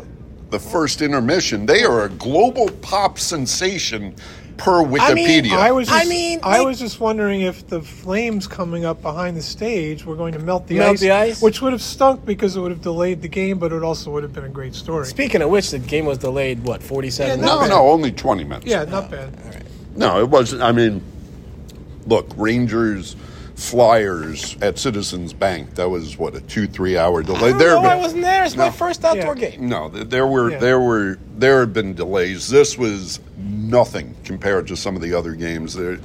the 0.50 0.59
first 0.59 1.00
intermission. 1.02 1.66
They 1.66 1.83
are 1.85 2.04
a 2.04 2.09
global 2.11 2.68
pop 2.83 3.18
sensation 3.18 4.14
per 4.58 4.80
I 4.80 5.12
mean, 5.14 5.28
Wikipedia. 5.44 5.52
I 5.58 5.72
was. 5.72 5.88
I 5.88 5.98
Just, 6.00 6.10
mean, 6.10 6.40
I 6.42 6.58
like- 6.58 6.66
was 6.66 6.78
just 6.78 6.98
wondering 7.00 7.42
if 7.42 7.66
the 7.68 7.80
flames 7.82 8.46
coming 8.46 8.84
up 8.84 9.02
behind 9.02 9.36
the 9.36 9.42
stage 9.42 10.04
were 10.04 10.16
going 10.16 10.32
to 10.32 10.38
melt 10.38 10.66
the 10.66 10.78
Melt 10.78 10.94
ice, 10.94 11.00
the 11.00 11.10
ice? 11.10 11.42
which 11.42 11.60
would 11.62 11.72
have 11.72 11.82
stunk 11.82 12.25
because 12.25 12.56
it 12.56 12.60
would 12.60 12.70
have 12.70 12.80
delayed 12.82 13.22
the 13.22 13.28
game, 13.28 13.58
but 13.58 13.72
it 13.72 13.82
also 13.82 14.10
would 14.12 14.22
have 14.22 14.32
been 14.32 14.44
a 14.44 14.48
great 14.48 14.75
story. 14.75 15.06
Speaking 15.06 15.42
of 15.42 15.50
which, 15.50 15.70
the 15.70 15.78
game 15.78 16.06
was 16.06 16.18
delayed. 16.18 16.62
What, 16.64 16.82
forty-seven? 16.82 17.40
Yeah, 17.40 17.44
no, 17.46 17.60
not 17.60 17.68
no, 17.68 17.88
only 17.88 18.12
twenty 18.12 18.44
minutes. 18.44 18.66
Yeah, 18.66 18.84
not 18.84 19.10
bad. 19.10 19.34
No, 19.94 20.20
it 20.20 20.28
wasn't. 20.28 20.62
I 20.62 20.72
mean, 20.72 21.02
look, 22.06 22.28
Rangers, 22.36 23.16
Flyers 23.56 24.56
at 24.60 24.78
Citizens 24.78 25.32
Bank. 25.32 25.75
That 25.76 25.88
was 25.88 26.18
what 26.18 26.34
a 26.34 26.40
two, 26.42 26.66
three 26.66 26.96
hour 26.98 27.22
delay. 27.22 27.52
I, 27.52 27.58
There 27.58 27.70
don't 27.70 27.82
know, 27.82 27.88
have 27.88 27.98
I 27.98 28.00
wasn't 28.00 28.22
there. 28.22 28.44
It's 28.44 28.54
my 28.56 28.70
first 28.70 29.04
outdoor 29.04 29.36
Yeah. 29.36 29.50
game. 29.50 29.68
No, 29.68 29.88
there 29.88 30.26
were 30.26 30.50
Yeah. 30.52 30.58
there 30.58 30.78
were 30.80 31.18
there 31.38 31.60
have 31.60 31.72
been 31.72 31.94
delays. 31.94 32.48
This 32.48 32.76
was 32.78 33.18
nothing 33.38 34.14
compared 34.25 34.66
to 34.68 34.76
some 34.76 34.94
of 34.94 35.02
the 35.02 35.14
other 35.14 35.32
games. 35.32 35.75
There, 35.75 35.98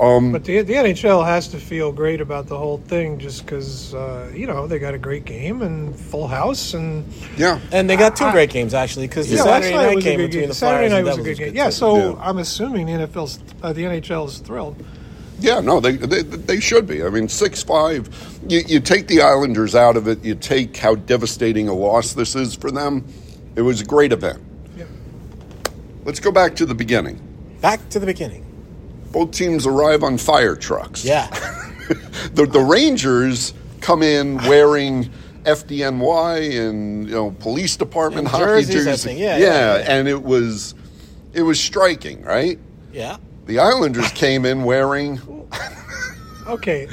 um, 0.00 0.30
But 0.32 0.44
the, 0.44 0.62
the 0.62 0.74
NHL 0.74 1.24
has 1.26 1.48
to 1.48 1.58
feel 1.58 1.90
great 1.92 2.20
about 2.20 2.46
the 2.46 2.56
whole 2.56 2.78
thing, 2.86 3.18
just 3.18 3.44
because 3.44 3.92
uh, 3.94 4.30
you 4.34 4.46
know 4.46 4.68
they 4.68 4.78
got 4.78 4.94
a 4.94 4.98
great 4.98 5.24
game 5.24 5.60
and 5.62 5.94
full 5.96 6.28
house, 6.28 6.72
and 6.72 7.04
yeah, 7.36 7.58
And 7.72 7.90
they 7.90 7.96
got 7.96 8.14
two 8.16 8.24
I- 8.26 8.32
great 8.32 8.50
games 8.50 8.74
actually 8.74 9.08
because 9.08 9.28
the 9.28 9.36
Yeah, 9.36 9.42
last 9.42 9.64
Saturday 9.64 9.76
night 9.76 9.86
night 9.86 9.94
was 9.96 10.04
a 10.04 10.08
game 10.08 10.18
good 10.18 10.26
between 10.28 10.42
game. 10.42 10.48
the 10.50 10.54
Saturday 10.54 10.88
Flyers 10.88 10.92
night 10.92 10.98
and 10.98 11.06
was 11.08 11.18
a 11.18 11.22
good 11.30 11.36
game. 11.38 11.46
good 11.48 11.56
Yeah, 11.56 11.70
so 11.70 11.96
Yeah. 11.96 12.14
I'm 12.22 12.38
assuming 12.38 12.86
the 12.86 12.92
NFL's 12.92 13.40
uh, 13.60 13.72
the 13.72 13.82
NHL 13.84 14.26
is 14.28 14.38
thrilled. 14.38 14.76
Yeah. 15.42 15.60
No, 15.60 15.80
they, 15.80 15.92
they 15.96 16.22
they 16.22 16.60
should 16.60 16.86
be. 16.86 17.02
I 17.04 17.10
mean, 17.10 17.28
six 17.28 17.62
five. 17.62 18.08
You, 18.48 18.60
you 18.66 18.80
take 18.80 19.08
the 19.08 19.22
Islanders 19.22 19.74
out 19.74 19.96
of 19.96 20.08
it. 20.08 20.24
You 20.24 20.34
take 20.34 20.76
how 20.76 20.94
devastating 20.94 21.68
a 21.68 21.74
loss 21.74 22.12
this 22.14 22.34
is 22.34 22.54
for 22.54 22.70
them. 22.70 23.06
It 23.56 23.62
was 23.62 23.80
a 23.80 23.84
great 23.84 24.12
event. 24.12 24.42
Yeah. 24.76 24.84
Let's 26.04 26.20
go 26.20 26.32
back 26.32 26.56
to 26.56 26.66
the 26.66 26.74
beginning. 26.74 27.20
Back 27.60 27.88
to 27.90 27.98
the 27.98 28.06
beginning. 28.06 28.44
Both 29.12 29.32
teams 29.32 29.66
arrive 29.66 30.02
on 30.02 30.16
fire 30.18 30.56
trucks. 30.56 31.04
Yeah. 31.04 31.26
the, 32.32 32.46
the 32.46 32.60
Rangers 32.60 33.52
come 33.80 34.02
in 34.02 34.38
wearing 34.38 35.10
FDNY 35.44 36.68
and 36.68 37.06
you 37.08 37.14
know 37.14 37.30
police 37.32 37.76
department 37.76 38.26
And 38.26 38.28
hockey 38.28 38.44
jerseys, 38.44 38.70
I 38.70 38.90
jerseys. 38.90 39.04
think. 39.04 39.20
Yeah, 39.20 39.36
yeah, 39.38 39.76
yeah. 39.76 39.84
and 39.88 40.08
it 40.08 40.22
was 40.22 40.74
it 41.34 41.42
was 41.42 41.60
striking, 41.60 42.22
right? 42.22 42.58
Yeah. 42.92 43.16
The 43.52 43.58
Islanders 43.58 44.10
came 44.12 44.46
in 44.46 44.64
wearing 44.64 45.20
Okay, 46.46 46.88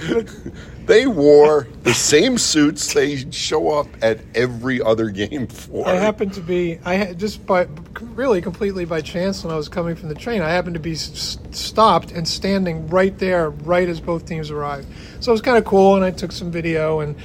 they 0.87 1.07
wore 1.07 1.69
the 1.83 1.93
same 1.93 2.37
suits 2.37 2.93
they 2.93 3.31
show 3.31 3.69
up 3.69 3.87
at 4.01 4.19
every 4.35 4.81
other 4.81 5.09
game 5.09 5.47
for. 5.47 5.87
I 5.87 5.95
happened 5.95 6.33
to 6.33 6.41
be 6.41 6.77
I 6.83 7.13
just 7.13 7.45
by 7.45 7.69
really 8.01 8.41
completely 8.41 8.83
by 8.83 8.99
chance 8.99 9.41
when 9.41 9.53
I 9.53 9.55
was 9.55 9.69
coming 9.69 9.95
from 9.95 10.09
the 10.09 10.15
train. 10.15 10.41
I 10.41 10.49
happened 10.49 10.73
to 10.73 10.81
be 10.81 10.95
stopped 10.95 12.11
and 12.11 12.27
standing 12.27 12.89
right 12.89 13.17
there, 13.17 13.51
right 13.51 13.87
as 13.87 14.01
both 14.01 14.25
teams 14.25 14.51
arrived. 14.51 14.85
So 15.21 15.31
it 15.31 15.35
was 15.35 15.41
kind 15.41 15.57
of 15.57 15.63
cool, 15.63 15.95
and 15.95 16.03
I 16.03 16.11
took 16.11 16.33
some 16.33 16.51
video 16.51 16.99
and. 16.99 17.15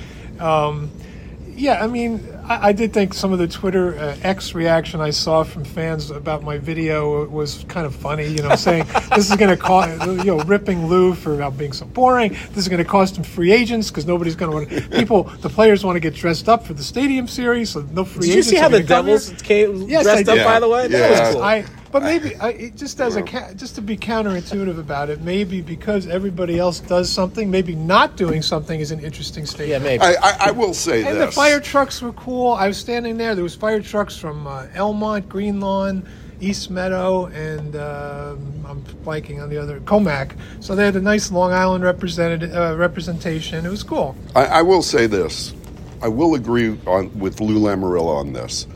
Um, 0.41 0.93
yeah, 1.57 1.83
I 1.83 1.87
mean, 1.87 2.27
I, 2.45 2.69
I 2.69 2.73
did 2.73 2.93
think 2.93 3.15
some 3.15 3.33
of 3.33 3.39
the 3.39 3.49
Twitter 3.49 3.99
uh, 3.99 4.17
X 4.23 4.55
reaction 4.55 5.01
I 5.01 5.11
saw 5.11 5.43
from 5.45 5.65
fans 5.65 6.11
about 6.11 6.43
my 6.43 6.59
video 6.59 7.27
was 7.29 7.65
kind 7.69 7.87
of 7.87 7.95
funny. 7.95 8.27
You 8.27 8.43
know, 8.43 8.55
saying 8.57 8.87
this 9.15 9.31
is 9.31 9.37
going 9.37 9.51
to 9.51 9.57
cost, 9.57 9.91
you 10.07 10.25
know, 10.25 10.41
ripping 10.41 10.87
Lou 10.87 11.15
for 11.15 11.35
about 11.35 11.57
being 11.57 11.73
so 11.73 11.87
boring. 11.87 12.31
This 12.51 12.59
is 12.59 12.69
going 12.69 12.83
to 12.83 12.89
cost 12.89 13.17
him 13.17 13.25
free 13.25 13.53
agents 13.53 13.91
because 13.91 14.07
nobody's 14.07 14.37
going 14.37 14.51
to 14.69 14.75
want 14.77 14.93
people. 14.93 15.25
The 15.25 15.49
players 15.49 15.85
want 15.85 15.97
to 15.97 16.01
get 16.01 16.15
dressed 16.15 16.49
up 16.49 16.67
for 16.67 16.75
the 16.75 16.83
Stadium 16.85 17.29
Series, 17.29 17.71
so 17.71 17.81
no 17.93 18.05
free 18.05 18.27
agents. 18.29 18.29
Did 18.29 18.37
you 18.37 18.43
see 18.43 18.57
how 18.57 18.69
the 18.69 18.83
gonna 18.83 18.89
come 18.89 19.07
here. 19.07 19.17
Devils 19.19 19.43
came 19.43 19.83
Yes, 19.89 20.03
dressed 20.05 20.29
I 20.29 20.33
up? 20.33 20.37
did. 20.39 20.45
By 20.45 20.61
the 20.61 20.69
way, 20.69 20.83
Yeah. 20.83 20.89
that 20.89 21.11
Yeah. 21.11 21.21
was 21.27 21.35
cool. 21.35 21.43
I, 21.43 21.65
but 21.95 22.03
maybe 22.03 22.35
I, 22.39 22.49
it 22.49 22.75
just 22.75 23.01
as 23.01 23.15
a 23.15 23.23
just 23.55 23.77
to 23.77 23.81
be 23.81 23.97
counterintuitive 23.97 24.81
about 24.81 25.11
it, 25.11 25.21
maybe 25.21 25.61
because 25.61 26.09
everybody 26.09 26.59
else 26.59 26.81
does 26.81 27.09
something, 27.09 27.49
maybe 27.49 27.77
not 27.77 28.17
doing 28.17 28.43
something 28.43 28.81
is 28.81 28.91
an 28.91 28.99
interesting 28.99 29.47
statement. 29.47 29.71
yeah, 29.71 29.79
maybe. 29.79 30.03
I, 30.03 30.15
I, 30.21 30.37
I 30.49 30.51
will 30.51 30.75
say 30.75 31.05
And 31.05 31.21
the 31.21 31.27
this. 31.27 31.35
fire 31.37 31.61
trucks 31.61 32.03
were 32.03 32.13
cool. 32.15 32.55
I 32.55 32.67
was 32.67 32.79
standing 32.79 33.17
there. 33.17 33.37
There 33.37 33.45
was 33.45 33.55
fire 33.55 33.81
trucks 33.81 34.17
from 34.17 34.45
uh, 34.45 34.67
Elmont, 34.75 35.29
Greenlawn, 35.29 36.05
East 36.41 36.69
Meadow, 36.69 37.27
and 37.27 37.77
um 37.77 38.67
I'm 38.67 38.83
blanking 39.05 39.41
on 39.41 39.49
the 39.49 39.59
other 39.59 39.79
Commack. 39.79 40.37
So 40.59 40.75
they 40.75 40.85
had 40.85 40.97
a 40.97 41.01
nice 41.01 41.31
Long 41.31 41.53
Island 41.53 41.85
represented 41.85 42.53
uh, 42.53 42.75
representation. 42.77 43.65
It 43.65 43.71
was 43.71 43.85
cool. 43.85 44.17
I, 44.35 44.47
I 44.47 44.63
will 44.63 44.83
say 44.83 45.07
this. 45.07 45.55
I 46.03 46.09
will 46.09 46.35
agree 46.35 46.77
on, 46.89 47.17
with 47.17 47.41
Lou 47.41 47.61
Lamoriello 47.61 48.17
on 48.17 48.33
this. 48.33 48.67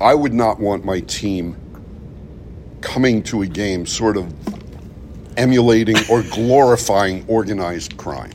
I 0.00 0.14
would 0.14 0.32
not 0.32 0.60
want 0.60 0.84
my 0.84 1.00
team 1.00 1.56
coming 2.84 3.22
to 3.24 3.42
a 3.42 3.46
game 3.46 3.86
sort 3.86 4.16
of 4.16 4.32
emulating 5.36 5.96
or 6.10 6.22
glorifying 6.30 7.24
organized 7.26 7.96
crime. 7.96 8.30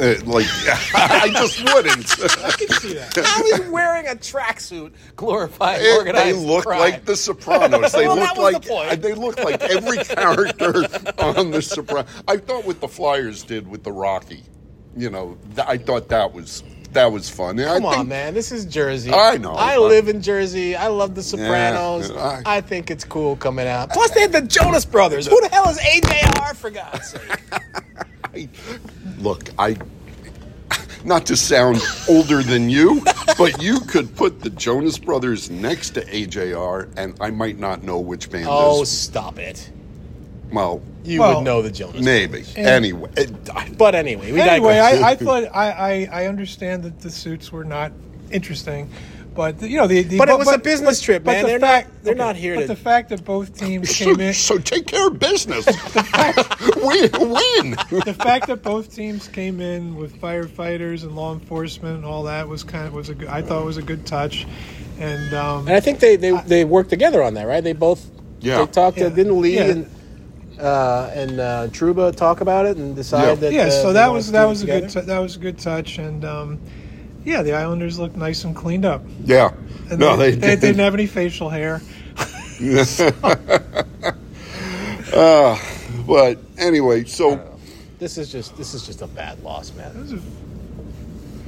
Uh, 0.00 0.14
like, 0.26 0.46
I 0.94 1.28
just 1.32 1.64
wouldn't. 1.74 2.20
I 2.44 2.50
can 2.52 2.68
see 2.68 2.94
that. 2.94 3.16
How 3.26 3.42
is 3.42 3.68
wearing 3.68 4.06
a 4.06 4.14
tracksuit 4.14 4.92
glorifying 5.16 5.80
It- 5.82 5.96
organized 5.98 6.24
they 6.26 6.32
look 6.34 6.66
crime? 6.66 6.78
like 6.78 7.04
the 7.04 7.16
Sopranos. 7.16 7.90
They 7.90 8.06
Well, 8.06 8.14
look 8.16 8.36
like 8.36 8.62
the 8.62 8.96
they 9.00 9.14
look 9.14 9.38
like 9.42 9.60
every 9.62 9.98
character 9.98 10.84
on 11.18 11.50
the 11.50 11.60
Sopranos. 11.60 12.08
I 12.28 12.36
thought 12.36 12.64
what 12.64 12.80
the 12.80 12.86
Flyers 12.86 13.42
did 13.42 13.66
with 13.66 13.82
the 13.82 13.90
Rocky, 13.90 14.44
you 14.96 15.10
know, 15.10 15.36
th- 15.56 15.66
I 15.66 15.78
thought 15.78 16.08
that 16.10 16.32
was 16.32 16.62
that 16.92 17.12
was 17.12 17.28
fun. 17.28 17.58
And 17.58 17.68
I 17.68 17.74
Come 17.74 17.86
on, 17.86 17.94
think- 17.96 18.08
man. 18.08 18.34
This 18.34 18.50
is 18.52 18.64
Jersey. 18.64 19.12
I 19.12 19.36
know. 19.36 19.52
I 19.52 19.76
live 19.78 20.08
in 20.08 20.22
Jersey. 20.22 20.74
I 20.76 20.86
love 20.88 21.14
The 21.14 21.22
Sopranos. 21.22 22.10
Yeah, 22.10 22.42
I- 22.46 22.56
I, 22.56 22.60
think 22.60 22.90
it's 22.90 23.04
cool 23.04 23.36
coming 23.36 23.66
out. 23.66 23.90
Plus, 23.90 24.10
they 24.12 24.20
had 24.22 24.32
the 24.32 24.42
Jonas 24.42 24.84
Brothers. 24.84 25.26
Who 25.26 25.40
the 25.40 25.48
hell 25.48 25.68
is 25.68 25.78
AJR, 25.78 26.56
for 26.56 26.70
God's 26.70 27.08
sake? 27.10 28.48
Look, 29.18 29.50
I 29.58 29.76
not 31.04 31.26
to 31.26 31.36
sound 31.36 31.80
older 32.08 32.42
than 32.42 32.68
you, 32.68 33.00
but 33.38 33.62
you 33.62 33.80
could 33.80 34.14
put 34.16 34.40
the 34.40 34.50
Jonas 34.50 34.98
Brothers 34.98 35.48
next 35.50 35.90
to 35.90 36.04
AJR, 36.04 36.88
and 36.96 37.16
I 37.20 37.30
might 37.30 37.58
not 37.58 37.82
know 37.82 37.98
which 38.00 38.30
band 38.30 38.46
Oh, 38.48 38.82
is. 38.82 38.90
stop 38.90 39.38
it. 39.38 39.70
Well, 40.52 40.80
You 41.04 41.20
Well, 41.20 41.36
would 41.36 41.44
know 41.44 41.62
the 41.62 41.70
Jonas 41.70 42.02
maybe. 42.02 42.38
Brothers. 42.42 42.54
Anyway, 42.56 43.10
But 43.76 43.94
anyway, 43.94 44.32
we 44.32 44.40
anyway. 44.40 44.78
I, 44.78 45.10
I 45.10 45.14
thought 45.14 45.44
I, 45.54 45.70
I, 45.70 46.22
I 46.22 46.26
understand 46.26 46.82
that 46.84 47.00
the 47.00 47.10
suits 47.10 47.52
were 47.52 47.64
not 47.64 47.92
interesting, 48.30 48.90
but 49.34 49.60
you 49.62 49.76
know 49.76 49.86
the, 49.86 50.02
the 50.02 50.18
But 50.18 50.28
it 50.28 50.38
was 50.38 50.50
a 50.52 50.58
business 50.58 51.00
trip, 51.00 51.24
man. 51.24 51.42
the 51.42 51.48
They're 51.48 51.60
fact, 51.60 51.88
not- 51.88 52.02
they're 52.04 52.14
not 52.14 52.36
here 52.36 52.54
But 52.56 52.62
to- 52.62 52.66
the 52.68 52.76
fact 52.76 53.08
that 53.10 53.24
both 53.24 53.56
teams 53.58 53.94
so, 53.94 54.04
came 54.06 54.20
in, 54.20 54.32
so 54.34 54.58
take 54.58 54.86
care 54.86 55.06
of 55.08 55.18
business. 55.18 55.66
win, 56.76 57.10
win. 57.12 57.70
the 58.04 58.16
fact 58.18 58.46
that 58.48 58.62
both 58.62 58.94
teams 58.94 59.28
came 59.28 59.60
in 59.60 59.96
with 59.96 60.18
firefighters 60.20 61.02
and 61.04 61.14
law 61.14 61.32
enforcement 61.34 61.96
and 61.96 62.04
all 62.04 62.22
that 62.24 62.48
was 62.48 62.64
kind 62.64 62.86
of 62.86 62.94
was 62.94 63.08
a 63.10 63.14
good, 63.14 63.28
I 63.28 63.42
thought 63.42 63.64
was 63.64 63.76
a 63.76 63.82
good 63.82 64.06
touch, 64.06 64.46
and 64.98 65.32
um, 65.34 65.66
and 65.68 65.76
I 65.76 65.80
think 65.80 66.00
they, 66.00 66.16
they, 66.16 66.32
they 66.46 66.64
worked 66.64 66.90
together 66.90 67.22
on 67.22 67.34
that, 67.34 67.46
right? 67.46 67.62
They 67.62 67.72
both 67.74 68.10
Yeah. 68.40 68.58
they 68.64 68.66
talked 68.66 68.98
Yeah. 68.98 69.08
to 69.10 69.14
didn't 69.14 69.40
Lee 69.40 69.56
Yeah. 69.56 69.64
and 69.66 69.90
uh, 70.60 71.10
and 71.14 71.40
uh, 71.40 71.68
Trouba 71.68 72.14
talk 72.14 72.40
about 72.40 72.66
it 72.66 72.76
and 72.76 72.94
decide 72.96 73.28
Yeah. 73.28 73.34
that 73.36 73.52
yeah, 73.52 73.62
uh, 73.64 73.70
so 73.70 73.92
that 73.92 74.08
was 74.12 74.30
that 74.32 74.44
was 74.44 74.62
a 74.62 74.66
good 74.66 74.82
together? 74.88 75.00
t- 75.00 75.06
that 75.06 75.18
was 75.18 75.36
a 75.36 75.38
good 75.38 75.58
touch, 75.58 75.98
and 75.98 76.24
um, 76.24 76.58
yeah, 77.24 77.42
the 77.42 77.52
Islanders 77.52 77.98
looked 77.98 78.16
nice 78.16 78.44
and 78.44 78.54
cleaned 78.56 78.84
up. 78.84 79.02
Yeah. 79.24 79.52
And 79.90 79.98
no, 79.98 80.16
they, 80.16 80.30
they, 80.32 80.36
they 80.36 80.46
didn't. 80.48 80.60
didn't 80.60 80.80
have 80.80 80.94
any 80.94 81.06
facial 81.06 81.48
hair. 81.48 81.80
But 86.06 86.38
anyway, 86.56 87.04
so 87.04 87.38
This 87.98 88.16
is 88.18 88.32
just 88.32 88.56
this 88.56 88.72
is 88.74 88.86
just 88.86 89.02
a 89.02 89.06
bad 89.06 89.42
loss, 89.42 89.70
It 89.70 89.76
man. 89.76 90.00
was 90.00 90.12
a, 90.12 90.16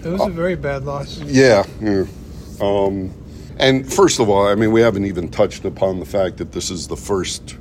it 0.05 0.13
was 0.13 0.27
a 0.27 0.31
very 0.31 0.57
bad 0.57 0.85
loss. 0.85 1.19
yeah, 1.21 1.65
yeah. 1.81 2.05
Um, 2.61 3.13
and 3.59 3.91
first 3.91 4.21
of 4.21 4.29
all, 4.29 4.47
I 4.47 4.55
mean, 4.55 4.73
we 4.73 4.81
haven't 4.83 5.07
even 5.07 5.31
touched 5.31 5.65
upon 5.65 5.99
the 6.01 6.05
fact 6.07 6.37
that 6.39 6.53
this 6.53 6.71
is 6.71 6.89
the 6.89 6.97
first 6.97 7.57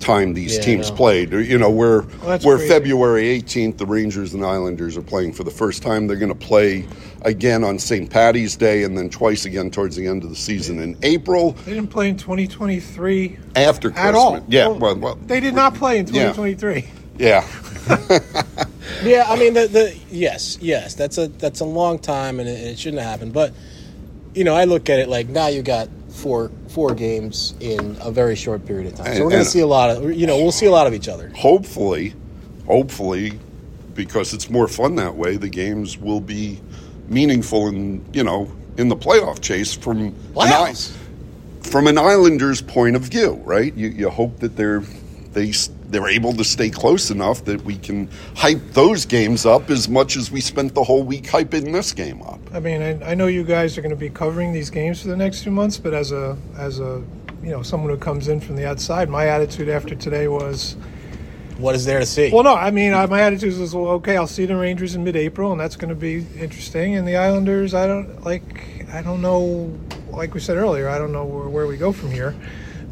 time 0.00 0.34
these 0.34 0.56
Yeah, 0.56 0.62
teams 0.62 0.90
know. 0.90 0.96
played. 0.96 1.32
You 1.32 1.58
know, 1.58 1.70
we're 1.70 2.02
that's 2.02 2.44
we're 2.44 2.56
crazy. 2.56 2.68
February 2.72 3.22
18th. 3.40 3.78
The 3.78 3.86
Rangers 3.86 4.34
and 4.34 4.44
Islanders 4.44 4.96
are 4.96 5.02
playing 5.02 5.32
for 5.34 5.44
the 5.44 5.50
first 5.50 5.82
time. 5.82 6.06
They're 6.06 6.16
going 6.16 6.32
to 6.32 6.46
play 6.46 6.86
again 7.22 7.62
on 7.64 7.78
St. 7.78 8.08
Patty's 8.10 8.56
Day, 8.56 8.82
and 8.82 8.96
then 8.96 9.10
twice 9.10 9.44
again 9.44 9.70
towards 9.70 9.94
the 9.96 10.06
end 10.06 10.24
of 10.24 10.30
the 10.30 10.36
season 10.36 10.78
in 10.80 10.96
April 11.02 11.52
They 11.52 11.74
didn't 11.74 11.90
play 11.90 12.08
in 12.08 12.16
2023 12.16 13.38
after 13.56 13.90
Christmas. 13.90 14.08
at 14.08 14.14
all. 14.14 14.44
Yeah, 14.48 14.68
well, 14.68 14.96
well, 14.96 15.14
they 15.26 15.40
did 15.40 15.54
not 15.54 15.74
play 15.74 15.98
in 15.98 16.06
Yeah. 16.06 16.32
2023. 16.32 16.84
yeah. 17.18 17.46
Yeah, 19.04 19.24
I 19.28 19.36
mean 19.36 19.54
the, 19.54 19.66
the 19.68 19.96
yes, 20.10 20.58
yes, 20.60 20.94
that's 20.94 21.16
a 21.16 21.28
that's 21.28 21.60
a 21.60 21.64
long 21.64 21.98
time 21.98 22.38
and 22.40 22.48
it, 22.48 22.52
it 22.72 22.78
shouldn't 22.78 23.00
have 23.00 23.10
happened. 23.10 23.32
But 23.32 23.54
you 24.34 24.44
know, 24.44 24.54
I 24.54 24.64
look 24.64 24.90
at 24.90 24.98
it 24.98 25.08
like 25.08 25.28
now 25.28 25.46
you 25.46 25.62
got 25.62 25.88
four 26.20 26.50
four 26.68 26.94
games 26.94 27.54
in 27.60 27.96
a 28.00 28.10
very 28.10 28.36
short 28.36 28.64
period 28.66 28.92
of 28.92 28.98
time, 28.98 29.16
so 29.16 29.24
we're 29.24 29.30
going 29.30 29.44
to 29.44 29.50
see 29.50 29.60
a 29.60 29.66
lot 29.66 29.90
of 29.90 30.12
you 30.12 30.26
know 30.26 30.36
we'll 30.36 30.52
see 30.52 30.66
a 30.66 30.70
lot 30.70 30.86
of 30.86 30.94
each 30.94 31.08
other. 31.08 31.30
hopefully, 31.30 32.14
hopefully, 32.66 33.38
because 33.94 34.32
it's 34.34 34.50
more 34.50 34.68
fun 34.68 34.94
that 34.96 35.14
way, 35.14 35.36
the 35.36 35.48
games 35.48 35.98
will 35.98 36.20
be 36.20 36.60
meaningful 37.08 37.66
and 37.68 38.04
you 38.14 38.22
know 38.22 38.50
in 38.76 38.88
the 38.88 38.96
playoff 38.96 39.40
chase 39.40 39.74
from 39.74 40.00
an, 40.00 40.14
from 41.62 41.86
an 41.86 41.98
Islanders 41.98 42.62
point 42.62 42.96
of 42.96 43.02
view, 43.02 43.34
right? 43.44 43.74
You, 43.74 43.88
you 43.88 44.10
hope 44.10 44.38
that 44.40 44.56
they're 44.56 44.82
they 45.32 45.52
they're 45.90 46.08
able 46.08 46.32
to 46.34 46.44
stay 46.44 46.70
close 46.70 47.10
enough 47.10 47.44
that 47.44 47.62
we 47.64 47.76
can 47.76 48.08
hype 48.36 48.60
those 48.72 49.04
games 49.04 49.44
up 49.44 49.70
as 49.70 49.88
much 49.88 50.16
as 50.16 50.30
we 50.30 50.40
spent 50.40 50.74
the 50.74 50.84
whole 50.84 51.02
week 51.02 51.24
hyping 51.24 51.72
this 51.72 51.92
game 51.92 52.22
up. 52.22 52.38
I 52.52 52.60
mean, 52.60 52.82
I, 52.82 53.10
I 53.10 53.14
know 53.14 53.26
you 53.26 53.44
guys 53.44 53.76
are 53.76 53.82
going 53.82 53.90
to 53.90 53.96
be 53.96 54.10
covering 54.10 54.52
these 54.52 54.70
games 54.70 55.02
for 55.02 55.08
the 55.08 55.16
next 55.16 55.42
two 55.42 55.50
months, 55.50 55.78
but 55.78 55.94
as 55.94 56.12
a 56.12 56.36
as 56.56 56.78
a 56.80 57.02
you 57.42 57.50
know 57.50 57.62
someone 57.62 57.90
who 57.90 57.96
comes 57.96 58.28
in 58.28 58.40
from 58.40 58.56
the 58.56 58.66
outside, 58.66 59.08
my 59.08 59.26
attitude 59.26 59.68
after 59.68 59.94
today 59.94 60.28
was 60.28 60.76
What 61.58 61.74
is 61.74 61.84
there 61.84 61.98
to 62.00 62.06
see? 62.06 62.30
well, 62.30 62.44
no, 62.44 62.54
I 62.54 62.70
mean 62.70 62.92
uh, 62.92 63.06
my 63.06 63.22
attitude 63.22 63.58
was 63.58 63.74
well, 63.74 63.88
okay, 63.92 64.16
I'll 64.16 64.26
see 64.26 64.46
the 64.46 64.56
Rangers 64.56 64.94
in 64.94 65.04
mid-April, 65.04 65.52
and 65.52 65.60
that's 65.60 65.76
going 65.76 65.88
to 65.90 65.94
be 65.94 66.26
interesting. 66.38 66.96
And 66.96 67.06
the 67.06 67.16
Islanders, 67.16 67.74
I 67.74 67.86
don't 67.86 68.22
like, 68.24 68.86
I 68.92 69.02
don't 69.02 69.22
know, 69.22 69.76
like 70.10 70.34
we 70.34 70.40
said 70.40 70.56
earlier, 70.56 70.88
I 70.88 70.98
don't 70.98 71.12
know 71.12 71.24
where, 71.24 71.48
where 71.48 71.66
we 71.66 71.76
go 71.76 71.92
from 71.92 72.10
here, 72.10 72.34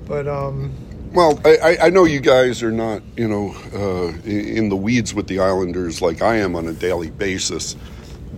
but 0.06 0.26
um, 0.26 0.72
Well, 1.12 1.40
I, 1.44 1.59
I- 1.83 1.90
know 1.90 2.05
you 2.05 2.21
guys 2.21 2.62
are 2.62 2.73
not, 2.73 3.03
you 3.16 3.29
know, 3.29 3.55
uh, 3.75 4.09
in 4.29 4.68
the 4.68 4.77
weeds 4.77 5.14
with 5.14 5.27
the 5.27 5.40
Islanders 5.40 6.03
like 6.03 6.23
I 6.23 6.37
am 6.37 6.55
on 6.57 6.68
a 6.68 6.73
daily 6.73 7.11
basis. 7.11 7.75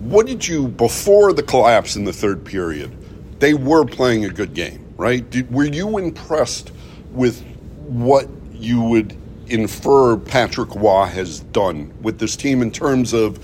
What 0.01 0.25
did 0.25 0.47
you 0.47 0.69
before 0.69 1.33
the 1.33 1.43
collapse 1.43 1.95
in 1.95 2.05
the 2.05 2.13
third 2.13 2.45
period? 2.45 2.91
They 3.39 3.53
were 3.53 3.85
playing 3.85 4.25
a 4.25 4.29
good 4.29 4.53
game, 4.53 4.93
right? 4.97 5.29
Did, 5.29 5.51
were 5.53 5.65
you 5.65 5.97
impressed 5.99 6.71
with 7.11 7.43
what 7.87 8.27
you 8.53 8.81
would 8.81 9.17
infer 9.47 10.17
Patrick 10.17 10.73
Roy 10.75 11.05
has 11.05 11.41
done 11.41 11.93
with 12.01 12.19
this 12.19 12.35
team 12.35 12.61
in 12.61 12.71
terms 12.71 13.13
of 13.13 13.39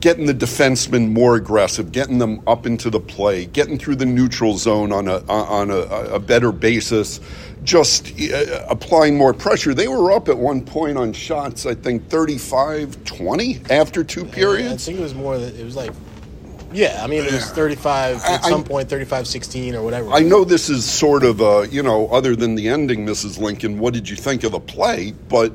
getting 0.00 0.26
the 0.26 0.34
defensemen 0.34 1.12
more 1.12 1.36
aggressive, 1.36 1.92
getting 1.92 2.18
them 2.18 2.42
up 2.46 2.66
into 2.66 2.90
the 2.90 3.00
play, 3.00 3.44
getting 3.46 3.78
through 3.78 3.96
the 3.96 4.06
neutral 4.06 4.56
zone 4.56 4.92
on 4.92 5.06
a 5.08 5.18
on 5.28 5.70
a, 5.70 5.80
a 6.14 6.18
better 6.18 6.52
basis, 6.52 7.20
just 7.64 8.12
uh, 8.20 8.64
applying 8.68 9.16
more 9.16 9.32
pressure. 9.34 9.74
They 9.74 9.88
were 9.88 10.12
up 10.12 10.28
at 10.28 10.38
one 10.38 10.64
point 10.64 10.96
on 10.96 11.12
shots, 11.12 11.66
I 11.66 11.74
think 11.74 12.08
35-20 12.08 13.70
after 13.70 14.04
two 14.04 14.24
periods. 14.24 14.84
I 14.84 14.86
think 14.92 14.98
it 14.98 15.02
was 15.02 15.14
more 15.14 15.38
that 15.38 15.54
it 15.54 15.64
was 15.64 15.76
like 15.76 15.92
yeah, 16.72 17.00
I 17.02 17.08
mean 17.08 17.24
it 17.24 17.32
was 17.32 17.50
35 17.50 18.22
I- 18.22 18.34
at 18.34 18.44
some 18.44 18.60
I- 18.60 18.64
point 18.64 18.88
35-16 18.88 19.74
or 19.74 19.82
whatever. 19.82 20.10
I 20.10 20.20
know 20.20 20.44
this 20.44 20.70
is 20.70 20.88
sort 20.88 21.24
of 21.24 21.40
a, 21.40 21.66
you 21.70 21.82
know, 21.82 22.06
other 22.08 22.36
than 22.36 22.54
the 22.54 22.68
ending, 22.68 23.04
Mrs. 23.04 23.38
Lincoln, 23.38 23.78
what 23.78 23.92
did 23.92 24.08
you 24.08 24.16
think 24.16 24.44
of 24.44 24.52
the 24.52 24.60
play? 24.60 25.12
But 25.28 25.52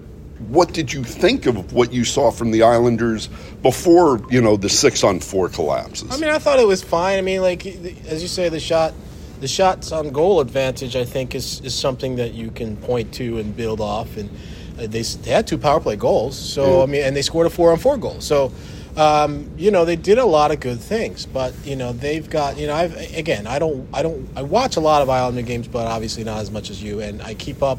what 0.50 0.74
did 0.74 0.92
you 0.92 1.04
think 1.06 1.46
of 1.46 1.72
what 1.72 1.94
you 1.94 2.04
saw 2.04 2.32
from 2.32 2.52
the 2.52 2.64
Islanders 2.64 3.28
before, 3.62 4.22
you 4.30 4.42
know, 4.42 4.58
the 4.58 4.68
six 4.68 5.04
on 5.06 5.22
four 5.22 5.48
collapses? 5.48 6.12
I 6.12 6.18
mean, 6.18 6.30
I 6.30 6.38
thought 6.38 6.60
it 6.60 6.68
was 6.68 6.84
fine. 6.84 7.18
I 7.18 7.22
mean, 7.22 7.42
like 7.42 7.66
as 7.66 8.22
you 8.22 8.28
say, 8.28 8.50
the 8.50 8.60
shot, 8.60 8.94
the 9.40 9.48
shots 9.48 9.92
on 9.92 10.10
goal 10.12 10.40
advantage, 10.40 10.96
I 10.96 11.06
think 11.06 11.36
is 11.36 11.62
is 11.62 11.74
something 11.74 12.16
that 12.18 12.34
you 12.34 12.52
can 12.52 12.78
point 12.78 13.14
to 13.16 13.38
and 13.38 13.56
build 13.56 13.82
off. 13.82 14.18
And 14.18 14.30
uh, 14.80 14.88
they, 14.88 15.02
they 15.02 15.32
had 15.32 15.48
two 15.48 15.58
power 15.58 15.80
play 15.80 15.96
goals, 15.96 16.38
so 16.38 16.82
I 16.82 16.86
mean, 16.86 17.04
and 17.04 17.16
they 17.16 17.22
scored 17.22 17.48
a 17.48 17.50
four 17.50 17.72
on 17.72 17.78
four 17.78 17.98
goal. 17.98 18.22
So. 18.22 18.52
Um, 18.98 19.52
you 19.58 19.72
know 19.72 19.84
they 19.84 19.98
did 19.98 20.20
a 20.20 20.26
lot 20.26 20.52
of 20.52 20.62
good 20.62 20.80
things, 20.80 21.26
but 21.26 21.54
you 21.66 21.76
know 21.76 21.92
they've 21.92 22.30
got 22.30 22.58
you 22.58 22.66
know 22.68 22.74
I've 22.74 22.96
again 23.14 23.46
I 23.46 23.60
don't 23.60 23.90
I 23.94 24.02
don't 24.02 24.26
I 24.38 24.42
watch 24.42 24.78
a 24.78 24.80
lot 24.80 25.02
of 25.02 25.10
Islander 25.10 25.42
games, 25.42 25.68
but 25.68 25.86
obviously 25.86 26.24
not 26.24 26.38
as 26.38 26.50
much 26.50 26.70
as 26.70 26.82
you, 26.82 27.02
and 27.02 27.22
I 27.22 27.34
keep 27.34 27.62
up 27.62 27.78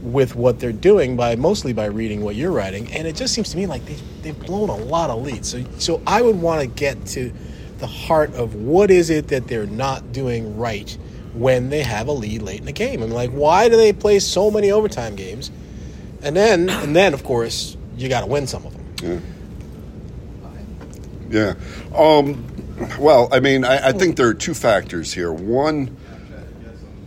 with 0.00 0.36
what 0.36 0.60
they're 0.60 0.72
doing 0.72 1.16
by 1.16 1.34
mostly 1.34 1.72
by 1.72 1.86
reading 1.86 2.22
what 2.22 2.36
you're 2.36 2.52
writing, 2.52 2.92
and 2.92 3.08
it 3.08 3.16
just 3.16 3.34
seems 3.34 3.50
to 3.50 3.56
me 3.56 3.66
like 3.66 3.84
they 3.86 3.96
they've 4.22 4.38
blown 4.46 4.68
a 4.68 4.76
lot 4.76 5.10
of 5.10 5.22
leads. 5.22 5.48
So 5.48 5.64
so 5.78 6.00
I 6.06 6.22
would 6.22 6.40
want 6.40 6.60
to 6.60 6.68
get 6.68 7.04
to 7.06 7.32
the 7.78 7.86
heart 7.86 8.34
of 8.34 8.54
what 8.54 8.90
is 8.90 9.10
it 9.10 9.28
that 9.28 9.48
they're 9.48 9.66
not 9.66 10.12
doing 10.12 10.56
right 10.56 10.96
when 11.34 11.70
they 11.70 11.82
have 11.82 12.08
a 12.08 12.12
lead 12.12 12.42
late 12.42 12.60
in 12.60 12.66
the 12.66 12.72
game. 12.72 13.02
I'm 13.02 13.10
like, 13.10 13.30
why 13.30 13.68
do 13.68 13.76
they 13.76 13.92
play 13.92 14.18
so 14.18 14.50
many 14.50 14.70
overtime 14.70 15.14
games? 15.16 15.50
And 16.22 16.36
then 16.36 16.68
and 16.68 16.94
then 16.96 17.14
of 17.14 17.22
course 17.24 17.76
you 17.96 18.08
got 18.08 18.20
to 18.20 18.26
win 18.26 18.46
some 18.46 18.66
of 18.66 18.72
them. 18.74 19.22
Yeah. 21.30 21.54
Um, 21.94 22.44
well, 22.98 23.28
I 23.32 23.40
mean, 23.40 23.64
I, 23.64 23.88
I 23.88 23.92
think 23.92 24.16
there 24.16 24.28
are 24.28 24.34
two 24.34 24.54
factors 24.54 25.12
here. 25.12 25.32
One, 25.32 25.96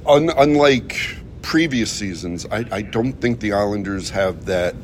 un, 0.06 0.30
unlike 0.30 1.18
previous 1.42 1.92
seasons, 1.92 2.46
I, 2.52 2.66
I 2.72 2.82
don't 2.82 3.14
think 3.14 3.40
the 3.40 3.54
Islanders 3.54 4.10
have 4.12 4.46
that, 4.46 4.76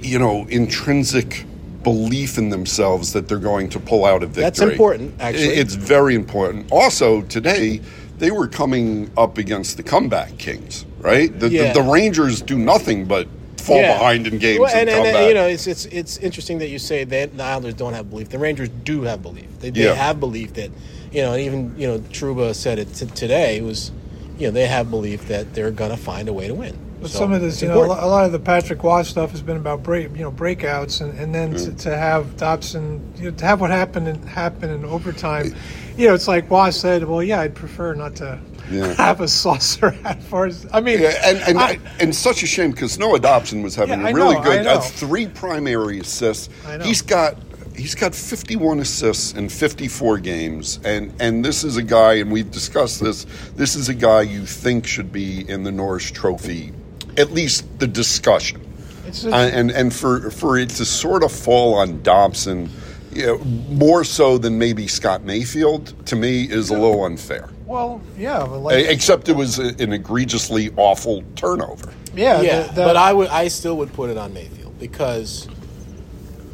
you 0.00 0.18
know, 0.18 0.46
intrinsic 0.48 1.44
belief 1.82 2.38
in 2.38 2.50
themselves 2.50 3.12
that 3.12 3.28
they're 3.28 3.38
going 3.38 3.68
to 3.70 3.80
pull 3.80 4.04
out 4.04 4.22
a 4.22 4.26
victory. 4.26 4.42
That's 4.42 4.60
important, 4.60 5.14
actually. 5.20 5.44
It's 5.48 5.74
very 5.74 6.14
important. 6.14 6.70
Also, 6.72 7.22
today, 7.22 7.80
they 8.18 8.30
were 8.30 8.48
coming 8.48 9.10
up 9.16 9.38
against 9.38 9.76
the 9.76 9.82
comeback 9.82 10.36
kings, 10.38 10.84
right? 11.00 11.36
The, 11.38 11.48
Yeah. 11.48 11.72
the, 11.72 11.82
the 11.82 11.88
Rangers 11.90 12.42
do 12.42 12.58
nothing 12.58 13.04
but 13.04 13.28
fall 13.58 13.76
Yeah. 13.76 13.96
behind 13.98 14.26
in 14.26 14.38
games 14.38 14.60
Well, 14.60 14.70
and, 14.74 14.88
and, 14.88 15.04
come 15.04 15.06
and, 15.16 15.28
you 15.28 15.34
know, 15.34 15.46
it's 15.46 15.66
it's 15.66 15.84
it's 15.86 16.16
interesting 16.18 16.58
that 16.58 16.68
you 16.68 16.78
say 16.78 17.04
that 17.04 17.36
the 17.36 17.42
Islanders 17.44 17.74
don't 17.74 17.92
have 17.92 18.08
belief. 18.10 18.28
The 18.30 18.38
Rangers 18.38 18.70
do 18.84 19.02
have 19.02 19.22
belief. 19.22 19.46
They, 19.60 19.70
they 19.70 19.84
Yeah. 19.84 19.94
have 19.94 20.18
belief 20.20 20.54
that 20.54 20.70
you 21.12 21.22
know, 21.22 21.32
and 21.32 21.42
even 21.42 21.74
you 21.78 21.86
know, 21.86 21.98
Trouba 21.98 22.54
said 22.54 22.78
it 22.78 22.92
t- 22.94 23.06
today 23.06 23.60
was, 23.60 23.92
you 24.38 24.46
know, 24.46 24.52
they 24.52 24.66
have 24.66 24.90
belief 24.90 25.28
that 25.28 25.54
they're 25.54 25.70
gonna 25.70 25.96
find 25.96 26.28
a 26.28 26.32
way 26.32 26.48
to 26.48 26.54
win. 26.54 26.76
But 27.00 27.10
So, 27.10 27.18
some 27.18 27.32
of 27.32 27.40
this, 27.40 27.62
you 27.62 27.68
know, 27.68 27.74
a 27.74 27.82
important. 27.82 28.02
lo- 28.02 28.08
a 28.08 28.10
lot 28.10 28.24
of 28.26 28.32
the 28.32 28.38
Patrick 28.40 28.82
Roy 28.82 29.02
stuff 29.02 29.30
has 29.30 29.40
been 29.42 29.56
about 29.56 29.82
break, 29.84 30.10
you 30.16 30.22
know, 30.22 30.32
breakouts, 30.32 31.00
and, 31.00 31.16
and 31.18 31.34
then 31.34 31.54
Mm-hmm. 31.54 31.76
to, 31.76 31.82
to 31.84 31.96
have 31.96 32.36
Dobson, 32.36 33.00
you 33.16 33.30
know, 33.30 33.36
to 33.36 33.44
have 33.44 33.60
what 33.60 33.70
happened 33.70 34.08
in, 34.08 34.20
happen 34.26 34.70
in 34.70 34.84
overtime, 34.84 35.54
you 35.96 36.08
know, 36.08 36.14
it's 36.14 36.26
like 36.28 36.50
Roy 36.50 36.70
said, 36.70 37.04
well, 37.04 37.22
yeah, 37.22 37.40
I'd 37.40 37.54
prefer 37.54 37.94
not 37.94 38.16
to 38.16 38.38
Yeah. 38.70 38.94
have 38.96 39.20
a 39.20 39.28
saucer 39.28 39.96
at 40.04 40.22
first. 40.24 40.66
I 40.72 40.80
mean, 40.80 41.00
Yeah, 41.00 41.14
and 41.24 41.38
and, 41.48 41.58
I- 41.58 41.78
and 42.00 42.14
such 42.14 42.42
a 42.42 42.46
shame 42.46 42.72
because 42.72 42.98
Noah 42.98 43.20
Dobson 43.20 43.62
was 43.62 43.74
having 43.76 44.00
Yeah, 44.00 44.08
a 44.08 44.12
really 44.14 44.34
know, 44.34 44.42
good 44.42 44.66
uh, 44.66 44.80
three 44.80 45.26
primary 45.26 46.00
assists. 46.00 46.48
Know. 46.66 46.80
He's 46.84 47.02
got 47.02 47.36
he's 47.76 47.94
got 47.94 48.12
51 48.12 48.80
assists 48.80 49.34
in 49.34 49.48
54 49.48 50.18
games, 50.18 50.80
and 50.84 51.12
and 51.20 51.44
this 51.44 51.62
is 51.62 51.76
a 51.76 51.82
guy, 51.82 52.14
and 52.14 52.32
we've 52.32 52.50
discussed 52.50 53.00
this. 53.00 53.24
This 53.54 53.76
is 53.76 53.88
a 53.88 53.94
guy 53.94 54.22
you 54.22 54.44
think 54.46 54.84
should 54.86 55.12
be 55.12 55.48
in 55.48 55.62
the 55.62 55.70
Norris 55.70 56.10
Trophy, 56.10 56.72
at 57.18 57.32
least 57.32 57.64
the 57.78 57.86
discussion. 57.86 58.60
It's 59.06 59.24
Uh, 59.24 59.30
and 59.30 59.70
and 59.70 59.92
for 59.92 60.30
for 60.30 60.58
it 60.58 60.70
to 60.70 60.84
sort 60.84 61.22
of 61.22 61.32
fall 61.32 61.74
on 61.74 62.02
Dobson. 62.02 62.70
You 63.12 63.26
know, 63.26 63.38
more 63.70 64.04
so 64.04 64.36
than 64.38 64.58
maybe 64.58 64.86
Scott 64.86 65.24
Mayfield, 65.24 65.92
to 66.06 66.14
me, 66.14 66.42
is 66.44 66.68
a 66.70 66.74
little 66.74 67.04
unfair. 67.04 67.48
well, 67.66 68.00
yeah, 68.18 68.40
but 68.48 68.58
like, 68.60 68.86
Except 68.86 69.28
it 69.30 69.34
was 69.34 69.58
a- 69.58 69.74
an 69.82 69.92
egregiously 69.94 70.70
awful 70.76 71.22
turnover. 71.34 71.88
yeah, 72.14 72.40
yeah, 72.42 72.62
the- 72.62 72.68
the- 72.74 72.84
but 72.84 72.96
I 72.96 73.12
would, 73.14 73.28
I 73.28 73.48
still 73.48 73.76
would 73.78 73.92
put 73.94 74.10
it 74.10 74.18
on 74.18 74.34
Mayfield 74.34 74.78
because, 74.78 75.48